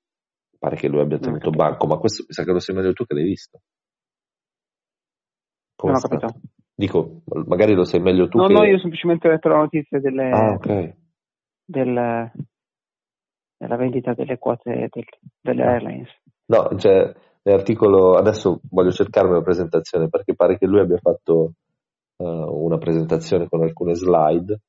Pare 0.59 0.77
che 0.77 0.89
lui 0.89 1.03
abbia 1.03 1.19
tenuto 1.19 1.51
banco, 1.51 1.87
ma 1.87 1.99
questo 1.99 2.25
mi 2.27 2.33
sa 2.33 2.45
che 2.45 2.53
lo 2.53 2.61
sai 2.61 2.77
meglio 2.77 2.95
tu 2.95 3.05
che 3.05 3.13
l'hai 3.13 3.25
visto. 3.25 3.61
Come 5.77 5.93
non 5.93 6.01
ho 6.03 6.09
capito. 6.09 6.41
Dico, 6.75 7.23
magari 7.45 7.75
lo 7.75 7.85
sai 7.85 8.01
meglio 8.01 8.29
tu. 8.29 8.39
No, 8.39 8.47
che... 8.47 8.53
no, 8.55 8.65
io 8.65 8.77
ho 8.77 8.81
semplicemente 8.81 9.29
letto 9.29 9.51
la 9.51 9.59
notizia 9.59 10.01
delle, 10.01 10.31
ah, 10.31 10.53
okay. 10.55 10.97
del, 11.63 12.33
della 13.59 13.77
vendita 13.77 14.15
delle 14.15 14.39
quote 14.39 14.89
del, 14.91 15.05
delle 15.43 15.63
ah. 15.63 15.73
airlines. 15.73 16.09
No, 16.47 16.75
cioè, 16.79 17.13
nell'articolo, 17.47 18.15
adesso 18.15 18.61
voglio 18.71 18.91
cercarmi 18.91 19.33
la 19.33 19.43
presentazione 19.43 20.09
perché 20.09 20.35
pare 20.35 20.59
che 20.59 20.67
lui 20.67 20.81
abbia 20.81 20.99
fatto 20.99 21.53
uh, 22.17 22.25
una 22.25 22.77
presentazione 22.77 23.47
con 23.49 23.63
alcune 23.63 23.95
slide 23.95 24.61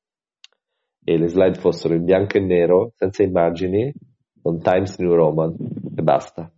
e 1.04 1.18
le 1.18 1.28
slide 1.28 1.58
fossero 1.58 1.94
in 1.94 2.04
bianco 2.04 2.36
e 2.36 2.40
nero, 2.40 2.92
senza 2.94 3.24
immagini, 3.24 3.92
con 4.40 4.60
Times 4.60 4.98
New 4.98 5.12
Roman 5.12 5.56
e 5.96 6.02
basta. 6.02 6.48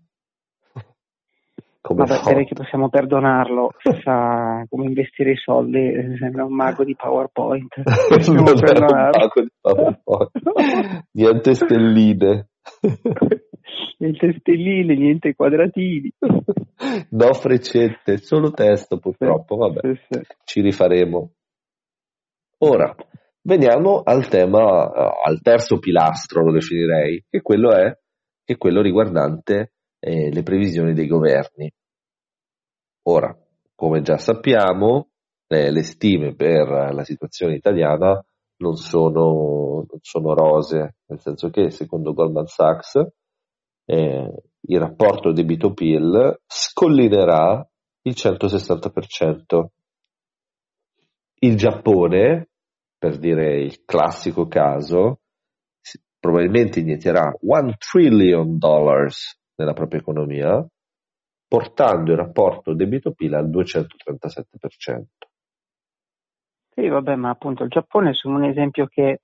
Come 1.81 2.05
Vabbè, 2.05 2.21
direi 2.27 2.45
che 2.45 2.55
possiamo 2.55 2.91
perdonarlo, 2.91 3.71
sa 4.05 4.63
come 4.69 4.85
investire 4.85 5.33
i 5.33 5.37
soldi, 5.37 6.17
sembra 6.19 6.45
un 6.45 6.55
mago 6.55 6.85
di 6.85 6.95
PowerPoint. 6.95 7.75
non 8.29 8.47
è 8.47 8.79
un 8.79 8.85
mago 8.85 9.41
di 9.41 9.51
PowerPoint. 9.59 10.31
Niente 11.13 11.55
stelline. 11.55 12.49
niente 13.99 14.37
stelline, 14.39 14.95
niente 14.95 15.35
quadratini. 15.35 16.13
No 17.11 17.35
freccette, 17.35 18.17
solo 18.17 18.53
testo 18.53 18.99
purtroppo, 18.99 19.57
vabbè, 19.57 19.81
sì, 19.83 20.01
sì. 20.09 20.21
ci 20.45 20.61
rifaremo. 20.63 21.33
Ora, 22.63 22.95
veniamo 23.43 24.01
al 24.03 24.29
tema, 24.29 24.91
eh, 24.91 25.11
al 25.25 25.43
terzo 25.43 25.79
pilastro 25.79 26.43
lo 26.43 26.53
definirei, 26.53 27.23
che 27.29 27.43
quello 27.43 27.73
è, 27.73 27.95
che 28.43 28.57
quello 28.57 28.81
riguardante 28.81 29.73
eh, 29.99 30.33
le 30.33 30.43
previsioni 30.43 30.95
dei 30.95 31.07
governi. 31.07 31.71
Ora, 33.03 33.37
come 33.75 34.01
già 34.01 34.17
sappiamo, 34.17 35.11
eh, 35.49 35.71
le 35.71 35.83
stime 35.83 36.35
per 36.35 36.95
la 36.95 37.05
situazione 37.05 37.57
italiana 37.57 38.25
non 38.61 38.77
sono, 38.77 39.85
non 39.89 39.99
sono 40.01 40.35
rose, 40.35 40.97
nel 41.07 41.21
senso 41.21 41.51
che 41.51 41.71
secondo 41.71 42.13
Goldman 42.13 42.47
Sachs 42.47 42.95
eh, 43.85 44.35
il 44.61 44.79
rapporto 44.79 45.33
debito-PIL 45.33 46.41
scollinerà 46.47 47.67
il 48.03 48.15
160%. 48.17 49.67
Il 51.43 51.57
Giappone, 51.57 52.51
per 52.99 53.19
dire 53.19 53.63
il 53.63 53.83
classico 53.85 54.47
caso, 54.47 55.21
probabilmente 56.19 56.81
inietterà 56.81 57.35
1 57.41 57.75
trillion 57.79 58.59
dollars 58.59 59.39
nella 59.57 59.73
propria 59.73 60.01
economia, 60.01 60.67
portando 61.49 62.13
il 62.13 62.19
rapporto 62.19 62.75
debito-PIL 62.75 63.35
al 63.35 63.49
237%. 63.49 65.20
Sì, 66.81 66.89
vabbè, 66.89 67.15
ma 67.15 67.29
appunto 67.29 67.63
il 67.65 67.69
Giappone 67.69 68.11
è 68.11 68.27
un 68.27 68.45
esempio 68.45 68.87
che 68.87 69.21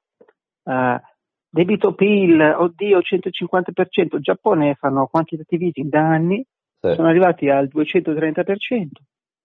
eh, 0.62 1.00
debito 1.48 1.94
PIL, 1.94 2.38
oddio 2.38 2.98
150%, 2.98 4.16
il 4.16 4.20
Giappone 4.20 4.74
fanno 4.74 5.06
quantitative 5.06 5.64
easing 5.64 5.88
da 5.88 6.06
anni, 6.06 6.44
sì. 6.80 6.92
sono 6.92 7.08
arrivati 7.08 7.48
al 7.48 7.70
230%, 7.72 8.88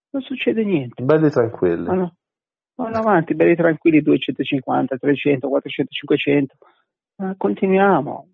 non 0.09 0.21
succede 0.23 0.65
niente. 0.65 1.01
Belli 1.01 1.29
tranquilli. 1.29 1.85
Vanno, 1.85 2.15
vanno 2.75 2.97
avanti, 2.97 3.33
belli 3.33 3.55
tranquilli, 3.55 4.01
250, 4.01 4.97
300, 4.97 5.47
400, 5.47 5.91
500, 5.91 6.55
ma 7.15 7.33
continuiamo. 7.37 8.27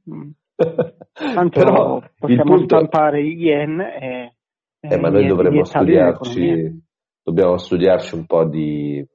Tanto 1.13 1.59
Però 1.59 2.01
possiamo 2.17 2.57
stampare 2.63 3.23
gli 3.23 3.45
yen 3.45 3.79
e... 3.79 4.33
Eh, 4.79 4.97
ma 4.97 5.09
noi 5.09 5.27
dovremmo 5.27 5.63
studiarci, 5.63 6.83
dobbiamo 7.21 7.57
studiarci 7.57 8.15
un 8.15 8.25
po' 8.25 8.45
di 8.45 9.05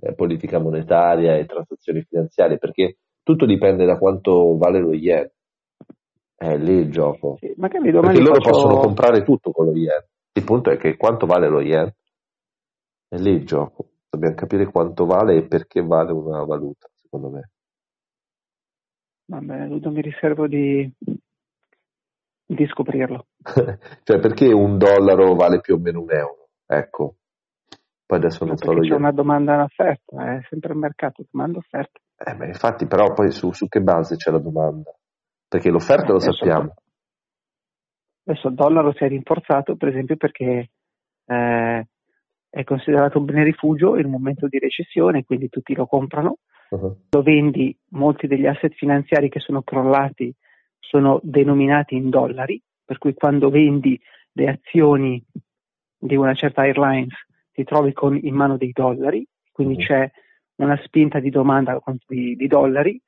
eh, 0.00 0.14
politica 0.14 0.58
monetaria 0.58 1.36
e 1.36 1.46
transazioni 1.46 2.02
finanziarie, 2.02 2.58
perché 2.58 2.96
tutto 3.22 3.46
dipende 3.46 3.84
da 3.84 3.98
quanto 3.98 4.56
vale 4.56 4.80
lo 4.80 4.92
yen. 4.92 5.30
È 6.34 6.56
lì 6.56 6.72
il 6.72 6.90
gioco. 6.90 7.36
Sì, 7.38 7.54
perché 7.54 7.78
loro 7.90 8.34
faccio... 8.34 8.50
possono 8.50 8.78
comprare 8.78 9.22
tutto 9.22 9.50
con 9.50 9.66
lo 9.66 9.72
yen. 9.72 10.02
Il 10.32 10.44
punto 10.44 10.70
è 10.70 10.76
che 10.78 10.96
quanto 10.96 11.26
vale 11.26 11.48
lo 11.48 11.60
yen? 11.60 11.92
È 13.08 13.16
lì 13.16 13.32
il 13.32 13.44
gioco. 13.44 13.88
Dobbiamo 14.08 14.34
capire 14.34 14.64
quanto 14.66 15.04
vale 15.04 15.36
e 15.36 15.46
perché 15.46 15.82
vale 15.82 16.12
una 16.12 16.42
valuta, 16.44 16.88
secondo 17.00 17.28
me. 17.28 17.50
Va 19.26 19.38
bene, 19.38 19.68
tutto 19.68 19.90
mi 19.90 20.00
riservo 20.00 20.48
di, 20.48 20.90
di 22.46 22.66
scoprirlo. 22.66 23.26
cioè, 24.02 24.18
perché 24.18 24.52
un 24.52 24.78
dollaro 24.78 25.34
vale 25.34 25.60
più 25.60 25.74
o 25.74 25.78
meno 25.78 26.00
un 26.00 26.10
euro? 26.10 26.48
Ecco. 26.66 27.16
Poi 28.10 28.18
adesso 28.18 28.44
non 28.44 28.56
so. 28.56 28.74
C'è 28.74 28.94
una 28.94 29.12
domanda 29.12 29.52
e 29.52 29.54
un'offerta, 29.54 30.34
è 30.34 30.40
sempre 30.48 30.72
il 30.72 30.80
mercato, 30.80 31.24
domanda 31.30 31.58
e 31.58 31.60
offerta. 31.60 32.00
Eh, 32.18 32.34
ma 32.34 32.44
infatti, 32.44 32.88
però 32.88 33.12
poi 33.12 33.30
su, 33.30 33.52
su, 33.52 33.68
che 33.68 33.80
base 33.80 34.16
c'è 34.16 34.32
la 34.32 34.40
domanda? 34.40 34.92
Perché 35.46 35.70
l'offerta 35.70 36.08
eh, 36.08 36.12
lo 36.14 36.18
sappiamo. 36.18 36.74
Adesso 38.24 38.48
il 38.48 38.54
dollaro 38.54 38.92
si 38.94 39.04
è 39.04 39.08
rinforzato, 39.08 39.76
per 39.76 39.90
esempio, 39.90 40.16
perché 40.16 40.70
eh, 41.24 41.88
è 42.50 42.64
considerato 42.64 43.18
un 43.18 43.26
bene 43.26 43.44
rifugio 43.44 43.96
in 43.96 44.06
un 44.06 44.10
momento 44.10 44.48
di 44.48 44.58
recessione, 44.58 45.22
quindi 45.22 45.48
tutti 45.48 45.72
lo 45.76 45.86
comprano. 45.86 46.38
Uh-huh. 46.70 46.96
Lo 47.10 47.22
vendi, 47.22 47.78
molti 47.90 48.26
degli 48.26 48.46
asset 48.46 48.74
finanziari 48.74 49.28
che 49.28 49.38
sono 49.38 49.62
crollati 49.62 50.34
sono 50.80 51.20
denominati 51.22 51.94
in 51.94 52.10
dollari, 52.10 52.60
per 52.84 52.98
cui 52.98 53.14
quando 53.14 53.50
vendi 53.50 53.96
le 54.32 54.48
azioni 54.48 55.24
di 55.96 56.16
una 56.16 56.34
certa 56.34 56.62
airlines 56.62 57.28
ti 57.60 57.64
trovi 57.64 57.92
con 57.92 58.18
in 58.20 58.34
mano 58.34 58.56
dei 58.56 58.72
dollari, 58.72 59.26
quindi 59.52 59.74
uh-huh. 59.74 59.84
c'è 59.84 60.10
una 60.56 60.80
spinta 60.84 61.20
di 61.20 61.30
domanda 61.30 61.78
di, 62.06 62.34
di, 62.34 62.46
dollari, 62.46 63.00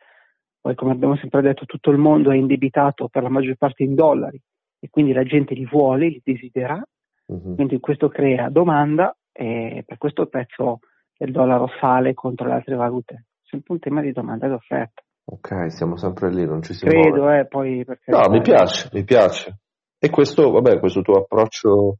poi 0.61 0.75
come 0.75 0.93
abbiamo 0.93 1.17
sempre 1.17 1.41
detto 1.41 1.65
tutto 1.65 1.91
il 1.91 1.99
mondo 1.99 2.31
è 2.31 2.37
indebitato 2.37 3.09
per 3.09 3.23
la 3.23 3.29
maggior 3.29 3.57
parte 3.57 3.83
in 3.83 3.95
dollari 3.95 4.41
e 4.79 4.89
quindi 4.91 5.13
la 5.13 5.25
gente 5.25 5.55
li 5.55 5.67
vuole, 5.67 6.09
li 6.09 6.21
desidera, 6.23 6.83
uh-huh. 7.27 7.55
quindi 7.55 7.81
questo 7.81 8.09
crea 8.09 8.49
domanda 8.51 9.17
e 9.33 9.83
per 9.87 9.97
questo 9.97 10.23
il 10.23 10.29
prezzo 10.29 10.81
del 11.17 11.33
dollaro 11.33 11.69
sale 11.81 12.15
contro 12.15 12.49
le 12.49 12.55
altre 12.55 12.75
valute, 12.75 13.27
sempre 13.43 13.75
un 13.75 13.79
tema 13.79 14.01
di 14.03 14.13
domanda 14.13 14.47
ed 14.47 14.53
offerta. 14.53 15.03
Ok, 15.25 15.71
siamo 15.71 15.97
sempre 15.97 16.31
lì, 16.31 16.45
non 16.45 16.63
ci 16.63 16.75
si 16.75 16.85
Credo, 16.85 17.23
muove. 17.23 17.41
eh, 17.41 17.47
poi 17.47 17.85
perché... 17.85 18.11
No, 18.11 18.29
mi 18.29 18.41
piace, 18.41 18.91
mi 18.93 19.05
piace. 19.05 19.61
E 19.99 20.11
questo, 20.11 20.51
vabbè, 20.51 20.81
questo 20.81 21.01
tuo 21.01 21.21
approccio, 21.21 21.99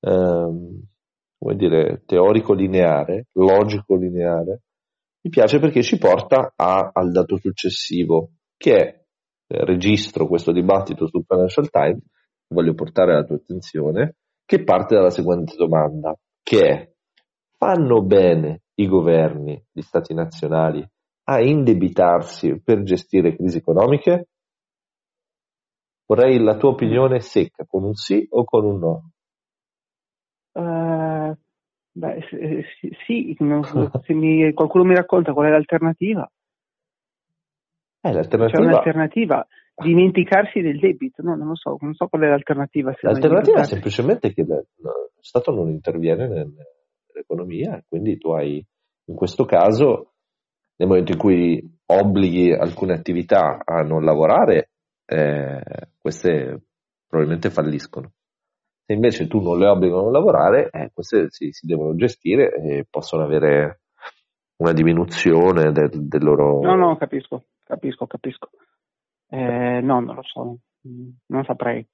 ehm, 0.00 0.82
come 1.38 1.54
dire, 1.54 2.02
teorico 2.04 2.52
lineare, 2.52 3.26
logico 3.32 3.94
lineare, 3.94 4.62
mi 5.20 5.30
piace 5.30 5.58
perché 5.58 5.82
ci 5.82 5.98
porta 5.98 6.52
a, 6.56 6.90
al 6.92 7.10
dato 7.12 7.36
successivo, 7.36 8.32
che 8.56 8.76
è, 8.76 9.04
eh, 9.46 9.64
registro 9.64 10.26
questo 10.26 10.52
dibattito 10.52 11.06
sul 11.06 11.24
Financial 11.26 11.70
Times, 11.70 12.02
voglio 12.48 12.74
portare 12.74 13.12
alla 13.12 13.24
tua 13.24 13.36
attenzione, 13.36 14.16
che 14.44 14.64
parte 14.64 14.94
dalla 14.94 15.10
seguente 15.10 15.54
domanda, 15.56 16.16
che 16.42 16.60
è, 16.66 16.92
fanno 17.56 18.02
bene 18.02 18.62
i 18.74 18.86
governi, 18.86 19.62
gli 19.70 19.82
stati 19.82 20.14
nazionali, 20.14 20.86
a 21.24 21.40
indebitarsi 21.40 22.60
per 22.62 22.82
gestire 22.82 23.36
crisi 23.36 23.58
economiche? 23.58 24.28
Vorrei 26.06 26.38
la 26.38 26.56
tua 26.56 26.70
opinione 26.70 27.20
secca, 27.20 27.66
con 27.66 27.84
un 27.84 27.94
sì 27.94 28.26
o 28.30 28.44
con 28.44 28.64
un 28.64 28.78
no? 28.78 29.10
Uh, 30.58 31.36
beh, 31.92 32.26
sì, 32.80 32.90
sì 33.06 33.36
se 34.04 34.14
mi, 34.14 34.52
qualcuno 34.52 34.84
mi 34.84 34.94
racconta 34.94 35.32
qual 35.32 35.46
è 35.46 35.50
l'alternativa. 35.50 36.28
Eh, 38.00 38.12
l'alternativa... 38.12 38.58
C'è 38.58 38.66
un'alternativa, 38.66 39.46
dimenticarsi 39.76 40.60
del 40.60 40.78
debito, 40.80 41.22
no, 41.22 41.36
non 41.36 41.48
lo 41.48 41.56
so, 41.56 41.76
non 41.80 41.94
so 41.94 42.08
qual 42.08 42.22
è 42.22 42.28
l'alternativa. 42.28 42.92
L'alternativa 43.00 43.60
è 43.60 43.64
semplicemente 43.64 44.32
che 44.32 44.44
lo 44.44 44.64
Stato 45.20 45.52
non 45.52 45.68
interviene 45.68 46.26
nell'economia, 46.26 47.82
quindi 47.86 48.18
tu 48.18 48.30
hai, 48.30 48.64
in 49.04 49.14
questo 49.14 49.44
caso, 49.44 50.14
nel 50.76 50.88
momento 50.88 51.12
in 51.12 51.18
cui 51.18 51.78
obblighi 51.86 52.52
alcune 52.52 52.94
attività 52.94 53.62
a 53.64 53.82
non 53.82 54.04
lavorare, 54.04 54.70
eh, 55.04 55.60
queste 55.98 56.62
probabilmente 57.06 57.50
falliscono. 57.50 58.12
Se 58.88 58.94
invece 58.94 59.26
tu 59.26 59.42
non 59.42 59.58
le 59.58 59.66
obblighi 59.66 59.92
a 59.92 59.96
non 59.96 60.12
lavorare, 60.12 60.70
eh, 60.70 60.90
queste 60.94 61.26
si, 61.28 61.52
si, 61.52 61.66
devono 61.66 61.94
gestire 61.94 62.54
e 62.54 62.86
possono 62.88 63.22
avere 63.22 63.80
una 64.56 64.72
diminuzione 64.72 65.72
del, 65.72 65.90
del 66.08 66.24
loro... 66.24 66.62
No, 66.62 66.74
no, 66.74 66.96
capisco, 66.96 67.48
capisco, 67.64 68.06
capisco. 68.06 68.48
Eh, 69.28 69.80
no, 69.82 70.00
non 70.00 70.14
lo 70.14 70.22
so, 70.22 70.56
non 70.80 71.44
saprei. 71.44 71.86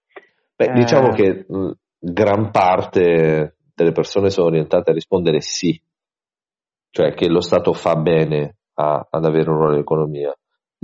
Beh, 0.55 0.71
diciamo 0.73 1.09
eh, 1.09 1.15
che 1.17 1.47
mh, 1.49 1.71
gran 1.99 2.53
parte 2.53 3.57
delle 3.75 3.91
persone 3.91 4.31
sono 4.31 4.47
orientate 4.47 4.93
a 4.93 4.95
rispondere 4.95 5.41
sì, 5.41 5.77
cioè 6.91 7.13
che 7.15 7.29
lo 7.29 7.41
Stato 7.41 7.73
fa 7.73 7.97
bene 7.97 8.59
a, 8.75 9.05
ad 9.11 9.25
avere 9.25 9.51
un 9.51 9.57
ruolo 9.57 9.73
nell'economia. 9.73 10.33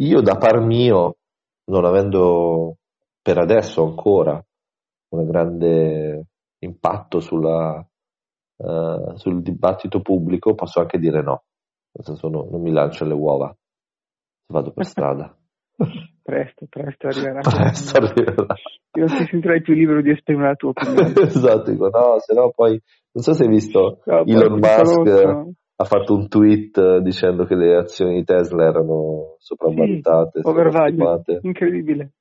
Io 0.00 0.20
da 0.22 0.34
par 0.38 0.58
mio, 0.58 1.18
non 1.66 1.84
avendo 1.84 2.78
per 3.22 3.38
adesso 3.38 3.84
ancora 3.84 4.44
un 5.10 5.26
grande 5.26 6.26
impatto 6.58 7.20
sulla, 7.20 7.86
uh, 8.56 9.16
sul 9.16 9.42
dibattito 9.42 10.00
pubblico, 10.00 10.54
posso 10.54 10.80
anche 10.80 10.98
dire 10.98 11.22
no. 11.22 11.44
Nel 11.92 12.04
senso 12.04 12.28
no, 12.28 12.48
non 12.50 12.60
mi 12.60 12.70
lancio 12.70 13.04
le 13.04 13.14
uova 13.14 13.54
se 14.50 14.52
vado 14.52 14.72
per 14.72 14.84
strada. 14.84 15.36
presto, 16.22 16.66
presto 16.68 17.06
arriverà. 17.06 17.40
Presto 17.40 17.96
arriverà. 17.98 18.46
Io 18.98 19.04
non 19.06 19.16
ti 19.16 19.24
sentirai 19.26 19.62
più 19.62 19.74
libero 19.74 20.02
di 20.02 20.10
esprimere 20.10 20.48
la 20.48 20.54
tua 20.54 20.70
opinione. 20.70 21.12
esatto, 21.22 21.70
dico 21.70 21.88
no, 21.88 22.18
se 22.18 22.34
no 22.34 22.50
poi 22.54 22.80
non 23.12 23.22
so 23.22 23.32
se 23.32 23.44
hai 23.44 23.48
visto 23.48 24.00
no, 24.04 24.24
Elon 24.24 24.58
Musk 24.58 25.56
ha 25.80 25.84
fatto 25.84 26.14
un 26.14 26.28
tweet 26.28 26.76
eh, 26.76 27.00
dicendo 27.00 27.44
che 27.44 27.54
le 27.54 27.76
azioni 27.76 28.16
di 28.16 28.24
Tesla 28.24 28.66
erano 28.66 29.36
sopravvalutate, 29.38 30.40
sì, 30.42 30.46
overvaluate. 30.46 31.38
Incredibile. 31.42 32.12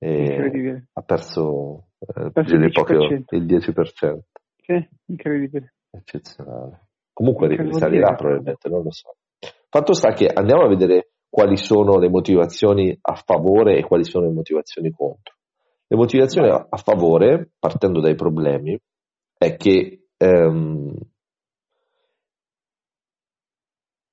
incredibile. 0.00 0.88
Ha 0.92 1.02
perso, 1.02 1.87
eh, 1.98 2.30
il, 2.34 2.70
proprio 2.72 3.06
il 3.08 3.44
10%. 3.44 4.18
Sì, 4.62 4.88
incredibile. 5.06 5.74
Eccezionale. 5.90 6.88
Comunque 7.12 7.48
risalirà 7.48 8.14
probabilmente, 8.14 8.68
non 8.68 8.82
lo 8.82 8.92
so. 8.92 9.16
Fatto 9.68 9.92
sta 9.92 10.12
che 10.12 10.26
andiamo 10.26 10.62
a 10.62 10.68
vedere 10.68 11.10
quali 11.28 11.56
sono 11.56 11.98
le 11.98 12.08
motivazioni 12.08 12.96
a 13.00 13.14
favore 13.14 13.76
e 13.76 13.82
quali 13.82 14.04
sono 14.04 14.26
le 14.26 14.32
motivazioni 14.32 14.90
contro. 14.90 15.34
Le 15.86 15.96
motivazioni 15.96 16.48
a 16.48 16.76
favore, 16.76 17.50
partendo 17.58 18.00
dai 18.00 18.14
problemi, 18.14 18.78
è 19.36 19.56
che 19.56 20.08
ehm, 20.16 20.94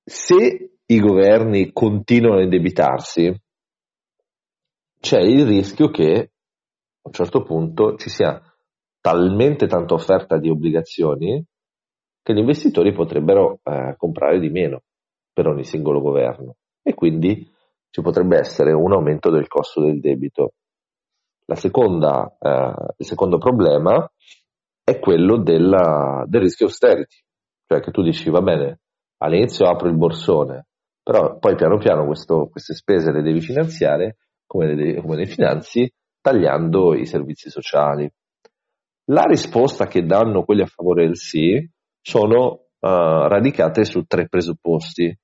se 0.04 0.72
i 0.86 1.00
governi 1.00 1.72
continuano 1.74 2.40
a 2.40 2.44
indebitarsi, 2.44 3.34
c'è 5.00 5.20
il 5.20 5.46
rischio 5.46 5.90
che 5.90 6.32
un 7.06 7.12
certo 7.12 7.44
punto 7.44 7.96
ci 7.98 8.10
sia 8.10 8.42
talmente 9.00 9.68
tanta 9.68 9.94
offerta 9.94 10.38
di 10.38 10.50
obbligazioni 10.50 11.44
che 12.22 12.34
gli 12.34 12.40
investitori 12.40 12.92
potrebbero 12.92 13.60
eh, 13.64 13.94
comprare 13.98 14.40
di 14.40 14.50
meno 14.50 14.82
per 15.32 15.48
ogni 15.48 15.64
singolo 15.64 16.02
governo 16.02 16.56
e 16.82 16.96
quindi 16.96 17.48
ci 17.92 18.02
potrebbe 18.02 18.38
essere 18.38 18.74
un 18.74 18.92
aumento 18.94 19.30
del 19.30 19.48
costo 19.48 19.82
del 19.82 20.00
debito. 20.00 20.54
Seconda, 21.54 22.36
eh, 22.40 22.94
il 22.98 23.06
secondo 23.06 23.38
problema 23.38 24.12
è 24.84 24.98
quello 24.98 25.38
della, 25.38 26.24
del 26.26 26.42
rischio 26.42 26.66
austerity, 26.66 27.18
cioè 27.68 27.80
che 27.82 27.92
tu 27.92 28.02
dici 28.02 28.32
va 28.32 28.42
bene, 28.42 28.80
all'inizio 29.18 29.68
apro 29.68 29.88
il 29.88 29.96
borsone, 29.96 30.66
però 31.04 31.38
poi 31.38 31.56
piano 31.56 31.78
piano 31.78 32.06
questo, 32.08 32.48
queste 32.50 32.74
spese 32.74 33.12
le 33.12 33.22
devi 33.22 33.42
finanziare 33.42 34.18
come 34.48 34.74
le, 34.74 35.02
come 35.02 35.16
le 35.18 35.28
finanzi 35.28 35.88
tagliando 36.26 36.96
i 36.96 37.06
servizi 37.06 37.52
sociali. 37.52 38.12
La 39.12 39.26
risposta 39.28 39.86
che 39.86 40.08
danno 40.08 40.44
quelli 40.44 40.64
a 40.64 40.66
favore 40.66 41.06
del 41.06 41.18
sì 41.18 41.64
sono 42.02 42.48
uh, 42.48 42.58
radicate 42.80 43.86
su 43.86 44.06
tre 44.06 44.28
presupposti. 44.28 45.16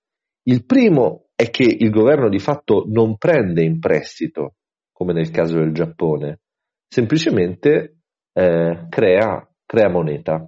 Il 0.44 0.64
primo 0.64 1.30
è 1.34 1.50
che 1.50 1.64
il 1.64 1.90
governo 1.90 2.30
di 2.30 2.38
fatto 2.38 2.84
non 2.86 3.18
prende 3.18 3.64
in 3.64 3.80
prestito, 3.80 4.58
come 4.92 5.14
nel 5.14 5.32
caso 5.32 5.58
del 5.58 5.74
Giappone, 5.74 6.42
semplicemente 6.88 8.02
eh, 8.34 8.86
crea, 8.88 9.52
crea 9.66 9.90
moneta. 9.90 10.48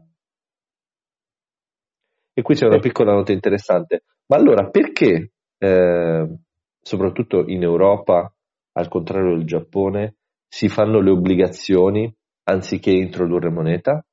E 2.31 2.41
qui 2.43 2.53
c'è 2.53 2.67
una 2.67 2.79
piccola 2.79 3.13
nota 3.13 3.31
interessante. 3.31 4.03
Ma 4.27 4.37
allora 4.37 4.69
perché, 4.69 5.31
eh, 5.57 6.37
soprattutto 6.79 7.43
in 7.47 7.63
Europa, 7.63 8.31
al 8.73 8.87
contrario 8.87 9.35
del 9.35 9.45
Giappone, 9.45 10.17
si 10.53 10.69
fanno 10.69 10.99
le 10.99 11.09
obbligazioni 11.09 12.15
anziché 12.43 12.91
introdurre 12.91 13.49
moneta? 13.49 14.05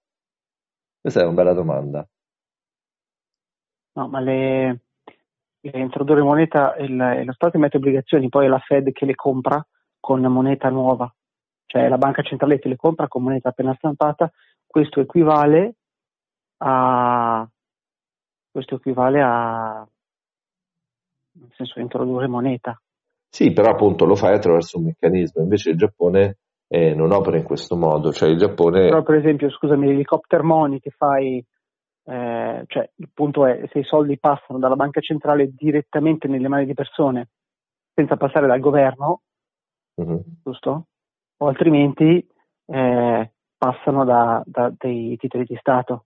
Questa 0.98 1.20
è 1.20 1.24
una 1.24 1.34
bella 1.34 1.52
domanda. 1.52 2.08
No, 3.92 4.08
ma 4.08 4.20
le, 4.20 4.80
le 5.60 5.78
introdurre 5.78 6.22
moneta, 6.22 6.76
il, 6.76 6.96
lo 6.96 7.32
Stato 7.34 7.58
emette 7.58 7.76
obbligazioni, 7.76 8.30
poi 8.30 8.46
è 8.46 8.48
la 8.48 8.58
Fed 8.58 8.90
che 8.92 9.04
le 9.04 9.14
compra 9.14 9.62
con 10.00 10.22
moneta 10.22 10.70
nuova, 10.70 11.14
cioè 11.66 11.88
la 11.88 11.98
banca 11.98 12.22
centrale 12.22 12.58
che 12.58 12.70
le 12.70 12.76
compra 12.76 13.06
con 13.06 13.22
moneta 13.22 13.50
appena 13.50 13.74
stampata, 13.74 14.32
questo 14.66 15.00
equivale 15.00 15.74
a 16.62 17.46
questo 18.50 18.76
equivale 18.76 19.20
a 19.22 19.86
nel 21.32 21.52
senso 21.54 21.80
introdurre 21.80 22.28
moneta. 22.28 22.80
Sì, 23.30 23.52
però 23.52 23.70
appunto 23.70 24.04
lo 24.04 24.16
fai 24.16 24.34
attraverso 24.34 24.78
un 24.78 24.86
meccanismo, 24.86 25.42
invece 25.42 25.70
il 25.70 25.76
Giappone 25.76 26.38
eh, 26.66 26.94
non 26.94 27.12
opera 27.12 27.36
in 27.36 27.44
questo 27.44 27.76
modo, 27.76 28.12
cioè 28.12 28.28
il 28.28 28.38
Giappone... 28.38 28.88
Però 28.88 29.02
per 29.02 29.16
esempio, 29.16 29.48
scusami, 29.50 29.86
l'helicopter 29.86 30.42
money 30.42 30.80
che 30.80 30.90
fai, 30.90 31.44
eh, 32.04 32.64
cioè 32.66 32.90
il 32.96 33.08
punto 33.14 33.46
è 33.46 33.62
se 33.72 33.78
i 33.78 33.84
soldi 33.84 34.18
passano 34.18 34.58
dalla 34.58 34.74
banca 34.74 35.00
centrale 35.00 35.52
direttamente 35.54 36.26
nelle 36.26 36.48
mani 36.48 36.66
di 36.66 36.74
persone 36.74 37.28
senza 37.94 38.16
passare 38.16 38.46
dal 38.46 38.60
governo, 38.60 39.22
uh-huh. 39.94 40.22
giusto? 40.42 40.86
O 41.36 41.46
altrimenti 41.46 42.26
eh, 42.66 43.30
passano 43.56 44.04
da, 44.04 44.42
da, 44.44 44.72
dei 44.76 45.16
titoli 45.16 45.44
di 45.44 45.56
Stato. 45.60 46.04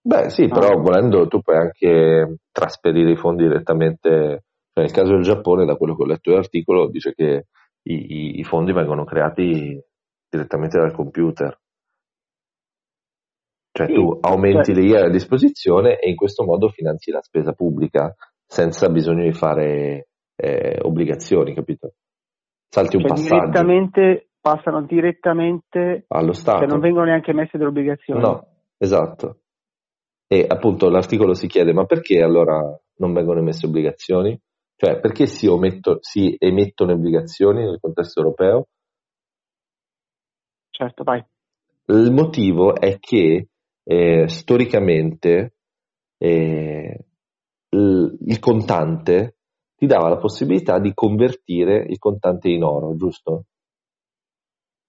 Beh 0.00 0.30
sì, 0.30 0.46
no. 0.46 0.54
però 0.54 0.80
volendo 0.80 1.26
tu 1.28 1.40
puoi 1.40 1.56
anche 1.56 2.38
trasferire 2.50 3.12
i 3.12 3.16
fondi 3.16 3.42
direttamente, 3.42 4.44
cioè 4.78 4.82
nel 4.82 4.92
caso 4.92 5.12
del 5.12 5.22
Giappone, 5.22 5.64
da 5.64 5.76
quello 5.76 5.96
che 5.96 6.02
ho 6.02 6.06
letto 6.06 6.30
nell'articolo, 6.30 6.88
dice 6.88 7.12
che 7.14 7.46
i, 7.82 8.38
i 8.38 8.44
fondi 8.44 8.72
vengono 8.72 9.04
creati 9.04 9.80
direttamente 10.28 10.78
dal 10.78 10.92
computer. 10.92 11.58
Cioè 13.72 13.86
sì, 13.86 13.92
tu 13.94 14.18
aumenti 14.20 14.72
cioè... 14.72 14.82
le 14.82 14.88
IE 14.88 15.00
a 15.00 15.10
disposizione 15.10 15.98
e 15.98 16.08
in 16.10 16.16
questo 16.16 16.44
modo 16.44 16.68
finanzi 16.68 17.10
la 17.10 17.22
spesa 17.22 17.52
pubblica 17.52 18.14
senza 18.46 18.88
bisogno 18.88 19.24
di 19.24 19.32
fare 19.32 20.08
eh, 20.36 20.78
obbligazioni, 20.82 21.54
capito? 21.54 21.94
Salti 22.68 22.96
un 22.96 23.02
cioè, 23.02 23.10
passaggio. 23.10 23.40
Direttamente, 23.40 24.28
passano 24.40 24.82
direttamente 24.82 26.04
allo 26.08 26.32
Stato. 26.32 26.58
Cioè 26.58 26.68
non 26.68 26.80
vengono 26.80 27.06
neanche 27.06 27.32
messe 27.32 27.56
delle 27.56 27.70
obbligazioni. 27.70 28.20
No, 28.20 28.46
esatto. 28.76 29.40
E 30.26 30.44
appunto 30.46 30.90
l'articolo 30.90 31.32
si 31.34 31.46
chiede 31.46 31.72
ma 31.72 31.84
perché 31.84 32.22
allora 32.22 32.60
non 32.96 33.12
vengono 33.12 33.40
emesse 33.40 33.66
obbligazioni? 33.66 34.38
Cioè, 34.80 35.00
perché 35.00 35.26
si, 35.26 35.48
ometto, 35.48 35.98
si 36.00 36.36
emettono 36.38 36.92
obbligazioni 36.92 37.64
nel 37.64 37.80
contesto 37.80 38.20
europeo? 38.20 38.68
Certo, 40.70 41.02
vai. 41.02 41.20
Il 41.86 42.12
motivo 42.12 42.76
è 42.76 42.96
che 43.00 43.48
eh, 43.82 44.28
storicamente 44.28 45.54
eh, 46.16 46.96
il, 47.70 48.18
il 48.20 48.38
contante 48.38 49.38
ti 49.74 49.86
dava 49.86 50.10
la 50.10 50.18
possibilità 50.18 50.78
di 50.78 50.94
convertire 50.94 51.84
il 51.88 51.98
contante 51.98 52.48
in 52.48 52.62
oro, 52.62 52.94
giusto? 52.94 53.46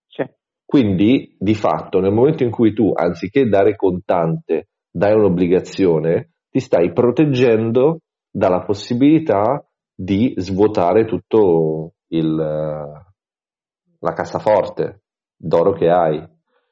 Sì. 0.06 0.24
Quindi, 0.64 1.36
di 1.40 1.56
fatto, 1.56 2.00
nel 2.00 2.14
momento 2.14 2.44
in 2.44 2.52
cui 2.52 2.76
tu, 2.76 2.92
anziché 2.94 3.48
dare 3.48 3.76
contante, 3.76 4.68
dai 4.92 5.16
un'obbligazione, 5.16 6.34
ti 6.52 6.60
stai 6.60 6.94
proteggendo 6.94 8.02
dalla 8.30 8.62
possibilità 8.62 9.64
di 10.02 10.34
svuotare 10.38 11.04
tutto 11.04 11.96
il, 12.08 12.34
la 12.34 14.14
cassaforte 14.14 15.02
d'oro 15.36 15.74
che 15.74 15.90
hai. 15.90 16.26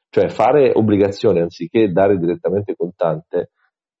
Cioè 0.08 0.30
fare 0.30 0.72
obbligazione 0.74 1.42
anziché 1.42 1.92
dare 1.92 2.16
direttamente 2.16 2.74
contante 2.74 3.50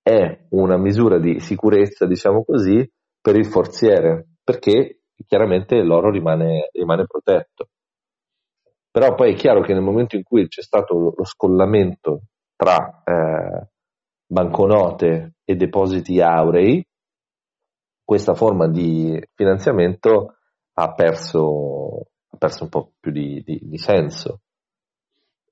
è 0.00 0.46
una 0.50 0.78
misura 0.78 1.18
di 1.18 1.40
sicurezza, 1.40 2.06
diciamo 2.06 2.42
così, 2.42 2.90
per 3.20 3.36
il 3.36 3.44
forziere, 3.44 4.28
perché 4.42 5.00
chiaramente 5.26 5.82
l'oro 5.82 6.10
rimane, 6.10 6.70
rimane 6.72 7.04
protetto. 7.04 7.68
Però 8.90 9.14
poi 9.14 9.32
è 9.32 9.36
chiaro 9.36 9.60
che 9.60 9.74
nel 9.74 9.82
momento 9.82 10.16
in 10.16 10.22
cui 10.22 10.48
c'è 10.48 10.62
stato 10.62 11.12
lo 11.14 11.24
scollamento 11.24 12.22
tra 12.56 13.02
eh, 13.04 13.68
banconote 14.26 15.34
e 15.44 15.54
depositi 15.54 16.18
aurei, 16.22 16.82
questa 18.08 18.32
forma 18.32 18.66
di 18.66 19.22
finanziamento 19.34 20.38
ha 20.72 20.94
perso, 20.94 22.06
ha 22.30 22.36
perso 22.38 22.62
un 22.62 22.70
po' 22.70 22.94
più 22.98 23.12
di, 23.12 23.42
di, 23.44 23.58
di 23.60 23.76
senso. 23.76 24.40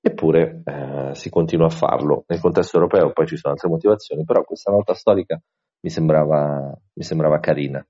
Eppure 0.01 0.63
eh, 0.65 1.13
si 1.13 1.29
continua 1.29 1.67
a 1.67 1.69
farlo. 1.69 2.23
Nel 2.25 2.39
contesto 2.39 2.77
europeo 2.77 3.11
poi 3.11 3.27
ci 3.27 3.37
sono 3.37 3.53
altre 3.53 3.69
motivazioni, 3.69 4.23
però 4.23 4.41
questa 4.41 4.71
nota 4.71 4.95
storica 4.95 5.39
mi 5.81 5.89
sembrava, 5.91 6.75
mi 6.93 7.03
sembrava 7.03 7.39
carina. 7.39 7.87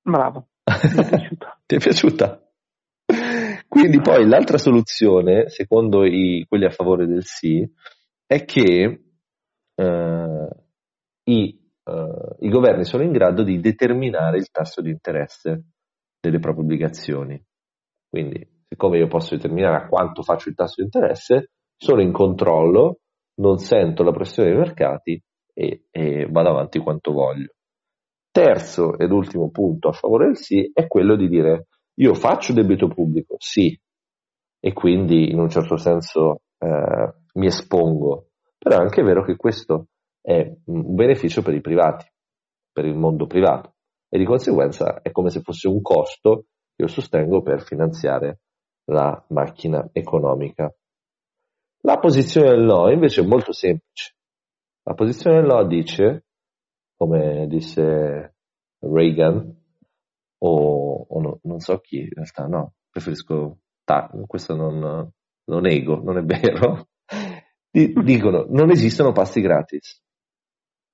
Bravo, 0.00 0.48
mi 0.64 1.02
è 1.02 1.06
piaciuta. 1.06 1.60
Ti 1.66 1.74
è 1.74 1.78
piaciuta? 1.78 2.50
Quindi 3.68 4.00
poi 4.00 4.26
l'altra 4.26 4.56
soluzione, 4.56 5.50
secondo 5.50 6.02
i, 6.06 6.46
quelli 6.48 6.64
a 6.64 6.70
favore 6.70 7.06
del 7.06 7.26
sì, 7.26 7.70
è 8.24 8.46
che 8.46 9.04
eh, 9.74 10.48
i 11.24 11.57
i 12.40 12.48
governi 12.48 12.84
sono 12.84 13.02
in 13.02 13.12
grado 13.12 13.42
di 13.42 13.60
determinare 13.60 14.38
il 14.38 14.50
tasso 14.50 14.80
di 14.80 14.90
interesse 14.90 15.64
delle 16.20 16.38
proprie 16.38 16.64
obbligazioni. 16.64 17.42
Quindi, 18.08 18.46
siccome 18.68 18.98
io 18.98 19.06
posso 19.06 19.34
determinare 19.34 19.76
a 19.76 19.86
quanto 19.86 20.22
faccio 20.22 20.48
il 20.48 20.54
tasso 20.54 20.74
di 20.78 20.84
interesse, 20.84 21.50
sono 21.76 22.00
in 22.00 22.12
controllo, 22.12 23.00
non 23.40 23.58
sento 23.58 24.02
la 24.02 24.12
pressione 24.12 24.50
dei 24.50 24.58
mercati 24.58 25.22
e, 25.52 25.84
e 25.90 26.26
vado 26.30 26.50
avanti 26.50 26.78
quanto 26.78 27.12
voglio. 27.12 27.52
Terzo 28.30 28.98
ed 28.98 29.10
ultimo 29.10 29.50
punto 29.50 29.88
a 29.88 29.92
favore 29.92 30.26
del 30.26 30.36
sì 30.36 30.70
è 30.72 30.86
quello 30.86 31.16
di 31.16 31.28
dire 31.28 31.66
io 31.98 32.14
faccio 32.14 32.52
debito 32.52 32.88
pubblico, 32.88 33.36
sì, 33.38 33.76
e 34.60 34.72
quindi 34.72 35.30
in 35.30 35.38
un 35.38 35.48
certo 35.48 35.76
senso 35.76 36.42
eh, 36.58 37.14
mi 37.34 37.46
espongo, 37.46 38.28
però 38.56 38.76
è 38.76 38.80
anche 38.80 39.02
vero 39.02 39.24
che 39.24 39.36
questo 39.36 39.88
è 40.28 40.54
un 40.66 40.94
beneficio 40.94 41.40
per 41.40 41.54
i 41.54 41.62
privati, 41.62 42.04
per 42.70 42.84
il 42.84 42.94
mondo 42.94 43.26
privato 43.26 43.76
e 44.10 44.18
di 44.18 44.26
conseguenza 44.26 45.00
è 45.00 45.10
come 45.10 45.30
se 45.30 45.40
fosse 45.40 45.68
un 45.68 45.80
costo 45.80 46.48
che 46.76 46.82
io 46.82 46.86
sostengo 46.86 47.40
per 47.40 47.62
finanziare 47.62 48.40
la 48.90 49.24
macchina 49.30 49.88
economica. 49.90 50.70
La 51.80 51.98
posizione 51.98 52.50
del 52.50 52.62
no 52.62 52.90
invece 52.90 53.22
è 53.22 53.26
molto 53.26 53.52
semplice. 53.52 54.16
La 54.82 54.92
posizione 54.92 55.40
del 55.40 55.46
no 55.46 55.66
dice, 55.66 56.26
come 56.94 57.46
disse 57.46 58.34
Reagan, 58.80 59.56
o, 60.40 61.06
o 61.08 61.20
no, 61.22 61.40
non 61.44 61.60
so 61.60 61.78
chi 61.78 62.00
in 62.00 62.10
realtà, 62.12 62.44
no, 62.44 62.74
preferisco, 62.90 63.60
ta, 63.82 64.10
questo 64.26 64.54
non, 64.54 65.10
non 65.44 65.62
nego, 65.62 66.02
non 66.02 66.18
è 66.18 66.22
vero, 66.22 66.88
dicono 68.02 68.44
non 68.50 68.70
esistono 68.70 69.12
pasti 69.12 69.40
gratis 69.40 70.02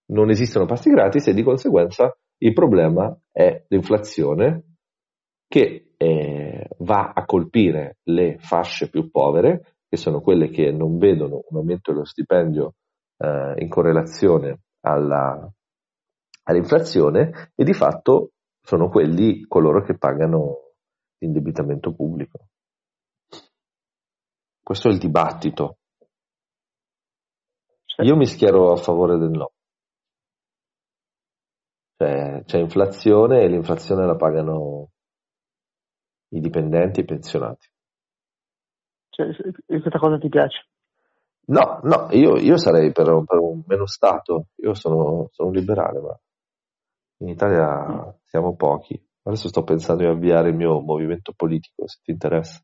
non 0.06 0.30
esistono 0.30 0.66
pasti 0.66 0.90
gratis 0.90 1.28
e 1.28 1.34
di 1.34 1.42
conseguenza 1.42 2.14
il 2.38 2.52
problema 2.52 3.16
è 3.30 3.64
l'inflazione 3.68 4.76
che 5.48 5.94
eh, 5.96 6.68
va 6.78 7.12
a 7.14 7.24
colpire 7.24 7.98
le 8.04 8.38
fasce 8.38 8.90
più 8.90 9.10
povere, 9.10 9.76
che 9.88 9.96
sono 9.96 10.20
quelle 10.20 10.50
che 10.50 10.70
non 10.72 10.98
vedono 10.98 11.44
un 11.48 11.56
aumento 11.58 11.92
dello 11.92 12.04
stipendio 12.04 12.74
eh, 13.18 13.54
in 13.58 13.68
correlazione 13.68 14.62
alla, 14.80 15.50
all'inflazione 16.44 17.52
e 17.54 17.64
di 17.64 17.72
fatto 17.72 18.32
sono 18.60 18.88
quelli 18.88 19.42
coloro 19.46 19.82
che 19.82 19.96
pagano 19.96 20.72
l'indebitamento 21.18 21.94
pubblico. 21.94 22.46
Questo 24.62 24.88
è 24.88 24.92
il 24.92 24.98
dibattito. 24.98 25.78
Io 28.02 28.16
mi 28.16 28.26
schiero 28.26 28.72
a 28.72 28.76
favore 28.76 29.18
del 29.18 29.30
no. 29.30 29.53
Cioè, 31.96 32.42
c'è 32.44 32.58
inflazione 32.58 33.42
e 33.42 33.48
l'inflazione 33.48 34.04
la 34.04 34.16
pagano 34.16 34.90
i 36.30 36.40
dipendenti 36.40 37.00
e 37.00 37.02
i 37.02 37.06
pensionati. 37.06 37.68
Cioè, 39.10 39.28
questa 39.64 39.98
cosa 39.98 40.18
ti 40.18 40.28
piace? 40.28 40.66
No, 41.46 41.80
no, 41.82 42.08
io, 42.10 42.36
io 42.36 42.56
sarei 42.56 42.90
per, 42.90 43.22
per, 43.24 43.38
un 43.38 43.62
meno 43.66 43.86
Stato, 43.86 44.48
io 44.56 44.74
sono, 44.74 45.28
sono 45.30 45.50
liberale, 45.50 46.00
ma 46.00 46.18
In 47.18 47.28
Italia 47.28 48.16
siamo 48.24 48.56
pochi. 48.56 49.00
Adesso 49.22 49.48
sto 49.48 49.62
pensando 49.62 50.02
di 50.02 50.08
avviare 50.08 50.48
il 50.48 50.56
mio 50.56 50.80
movimento 50.80 51.32
politico, 51.34 51.86
se 51.86 52.00
ti 52.02 52.10
interessa. 52.10 52.60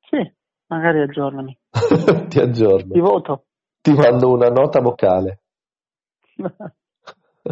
Sì, 0.00 0.32
magari 0.66 1.00
aggiornami. 1.00 1.58
Ti 1.70 2.26
Ti 2.28 2.38
aggiorno. 2.38 3.00
voto. 3.00 3.46
Ti 3.80 3.92
mando 3.92 4.30
una 4.30 4.48
nota 4.48 4.80
vocale. 4.80 5.40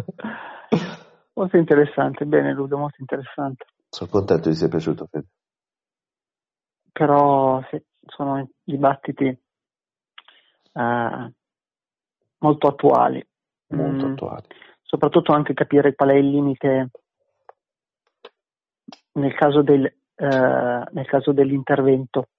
molto 1.33 1.57
interessante, 1.57 2.25
bene 2.25 2.53
Ludo, 2.53 2.77
molto 2.77 2.97
interessante. 2.99 3.65
Sono 3.89 4.09
contento 4.09 4.49
di 4.49 4.55
sia 4.55 4.67
piaciuto, 4.67 5.07
Fede. 5.09 5.27
Però 6.91 7.61
sì, 7.69 7.81
sono 8.05 8.49
dibattiti 8.63 9.25
eh, 10.73 11.31
molto 12.39 12.67
attuali. 12.67 13.25
Molto 13.69 14.07
Mm, 14.07 14.11
attuali. 14.13 14.47
soprattutto 14.81 15.33
anche 15.33 15.53
capire 15.53 15.93
qual 15.93 16.09
è 16.09 16.15
il 16.15 16.29
limite 16.29 16.89
nel 19.13 19.33
caso, 19.33 19.61
del, 19.61 19.83
eh, 19.85 19.95
nel 20.91 21.05
caso 21.05 21.33
dell'intervento, 21.33 22.29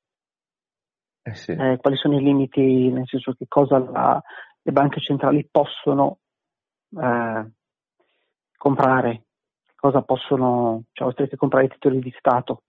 Eh 1.23 1.35
sì. 1.35 1.53
eh, 1.53 1.77
quali 1.81 1.97
sono 1.97 2.17
i 2.17 2.23
limiti, 2.23 2.91
nel 2.91 3.07
senso 3.07 3.35
che 3.35 3.45
cosa 3.47 3.79
la- 3.79 4.23
le 4.63 4.73
banche 4.73 5.01
centrali 5.01 5.47
possono 5.51 6.21
eh, 6.97 7.51
comprare, 8.57 9.23
cosa 9.75 10.03
possono, 10.03 10.85
cioè 10.93 11.09
oltre 11.09 11.29
che 11.29 11.37
comprare 11.37 11.67
i 11.67 11.71
titoli 11.71 12.01
di 12.01 12.15
Stato, 12.19 12.63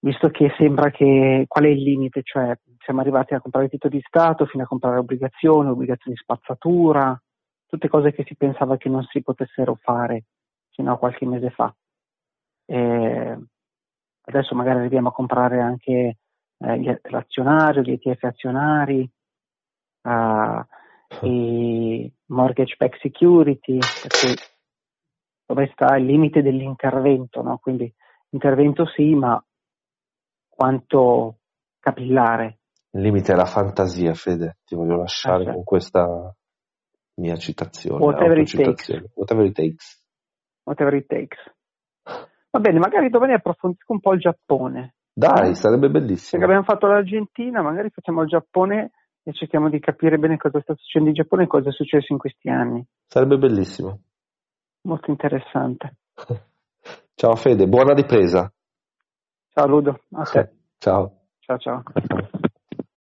visto 0.00 0.28
che 0.30 0.52
sembra 0.58 0.90
che 0.90 1.44
qual 1.48 1.64
è 1.64 1.68
il 1.68 1.82
limite, 1.82 2.22
cioè 2.22 2.56
siamo 2.78 3.00
arrivati 3.00 3.34
a 3.34 3.40
comprare 3.40 3.68
titoli 3.68 3.96
di 3.96 4.04
Stato 4.06 4.46
fino 4.46 4.64
a 4.64 4.66
comprare 4.66 4.98
obbligazioni, 4.98 5.70
obbligazioni 5.70 6.16
spazzatura, 6.16 7.18
tutte 7.66 7.88
cose 7.88 8.12
che 8.12 8.24
si 8.24 8.36
pensava 8.36 8.76
che 8.76 8.88
non 8.88 9.02
si 9.04 9.22
potessero 9.22 9.76
fare 9.80 10.24
fino 10.70 10.92
a 10.92 10.98
qualche 10.98 11.26
mese 11.26 11.50
fa. 11.50 11.74
E 12.66 13.38
adesso 14.26 14.54
magari 14.54 14.80
arriviamo 14.80 15.08
a 15.08 15.12
comprare 15.12 15.60
anche 15.60 16.18
eh, 16.58 17.00
l'azionario, 17.04 17.82
gli 17.82 17.92
ETF 17.92 18.24
azionari, 18.24 19.10
eh, 20.02 20.66
i 21.22 22.12
mortgage 22.26 22.76
backed 22.78 23.00
security, 23.00 23.78
per 23.78 24.10
cui 24.20 24.34
dove 25.46 25.70
sta 25.72 25.96
il 25.96 26.06
limite 26.06 26.42
dell'intervento, 26.42 27.42
no? 27.42 27.58
Quindi 27.58 27.92
intervento 28.30 28.86
sì, 28.86 29.14
ma 29.14 29.42
quanto 30.48 31.38
capillare. 31.78 32.58
Il 32.90 33.02
limite 33.02 33.32
è 33.32 33.36
la 33.36 33.44
fantasia, 33.44 34.14
Fede. 34.14 34.58
Ti 34.64 34.74
voglio 34.74 34.96
lasciare 34.96 35.42
Eh 35.42 35.46
sì. 35.46 35.52
con 35.52 35.64
questa 35.64 36.34
mia 37.16 37.36
citazione. 37.36 38.02
Whatever 38.02 38.38
it 38.38 38.54
autocitazione. 38.54 39.10
Whatever 39.14 39.44
it 39.46 39.54
takes. 39.54 40.02
whatever 40.64 40.94
it 40.94 41.06
takes. 41.06 41.38
Va 42.50 42.60
bene, 42.60 42.78
magari 42.78 43.10
domani 43.10 43.34
approfondisco 43.34 43.92
un 43.92 44.00
po' 44.00 44.12
il 44.14 44.20
Giappone. 44.20 44.94
Dai, 45.12 45.54
sarebbe 45.54 45.88
Perché 45.90 46.06
bellissimo. 46.06 46.44
abbiamo 46.44 46.62
fatto 46.64 46.86
l'Argentina, 46.86 47.62
magari 47.62 47.90
facciamo 47.90 48.22
il 48.22 48.28
Giappone 48.28 48.92
e 49.24 49.32
cerchiamo 49.32 49.70
di 49.70 49.80
capire 49.80 50.18
bene 50.18 50.36
cosa 50.36 50.60
sta 50.60 50.74
succedendo 50.74 51.08
in 51.10 51.16
Giappone 51.16 51.44
e 51.44 51.46
cosa 51.46 51.70
è 51.70 51.72
successo 51.72 52.12
in 52.12 52.18
questi 52.18 52.50
anni. 52.50 52.84
Sarebbe 53.06 53.38
bellissimo. 53.38 54.00
Molto 54.82 55.10
interessante. 55.10 55.96
Ciao 57.14 57.34
Fede, 57.36 57.66
buona 57.66 57.94
ripresa. 57.94 58.52
Ciao 59.48 59.66
Ludo, 59.66 60.00
a 60.12 60.24
te. 60.24 60.50
Ciao. 60.78 61.20
Ciao 61.40 61.58
ciao. 61.58 61.82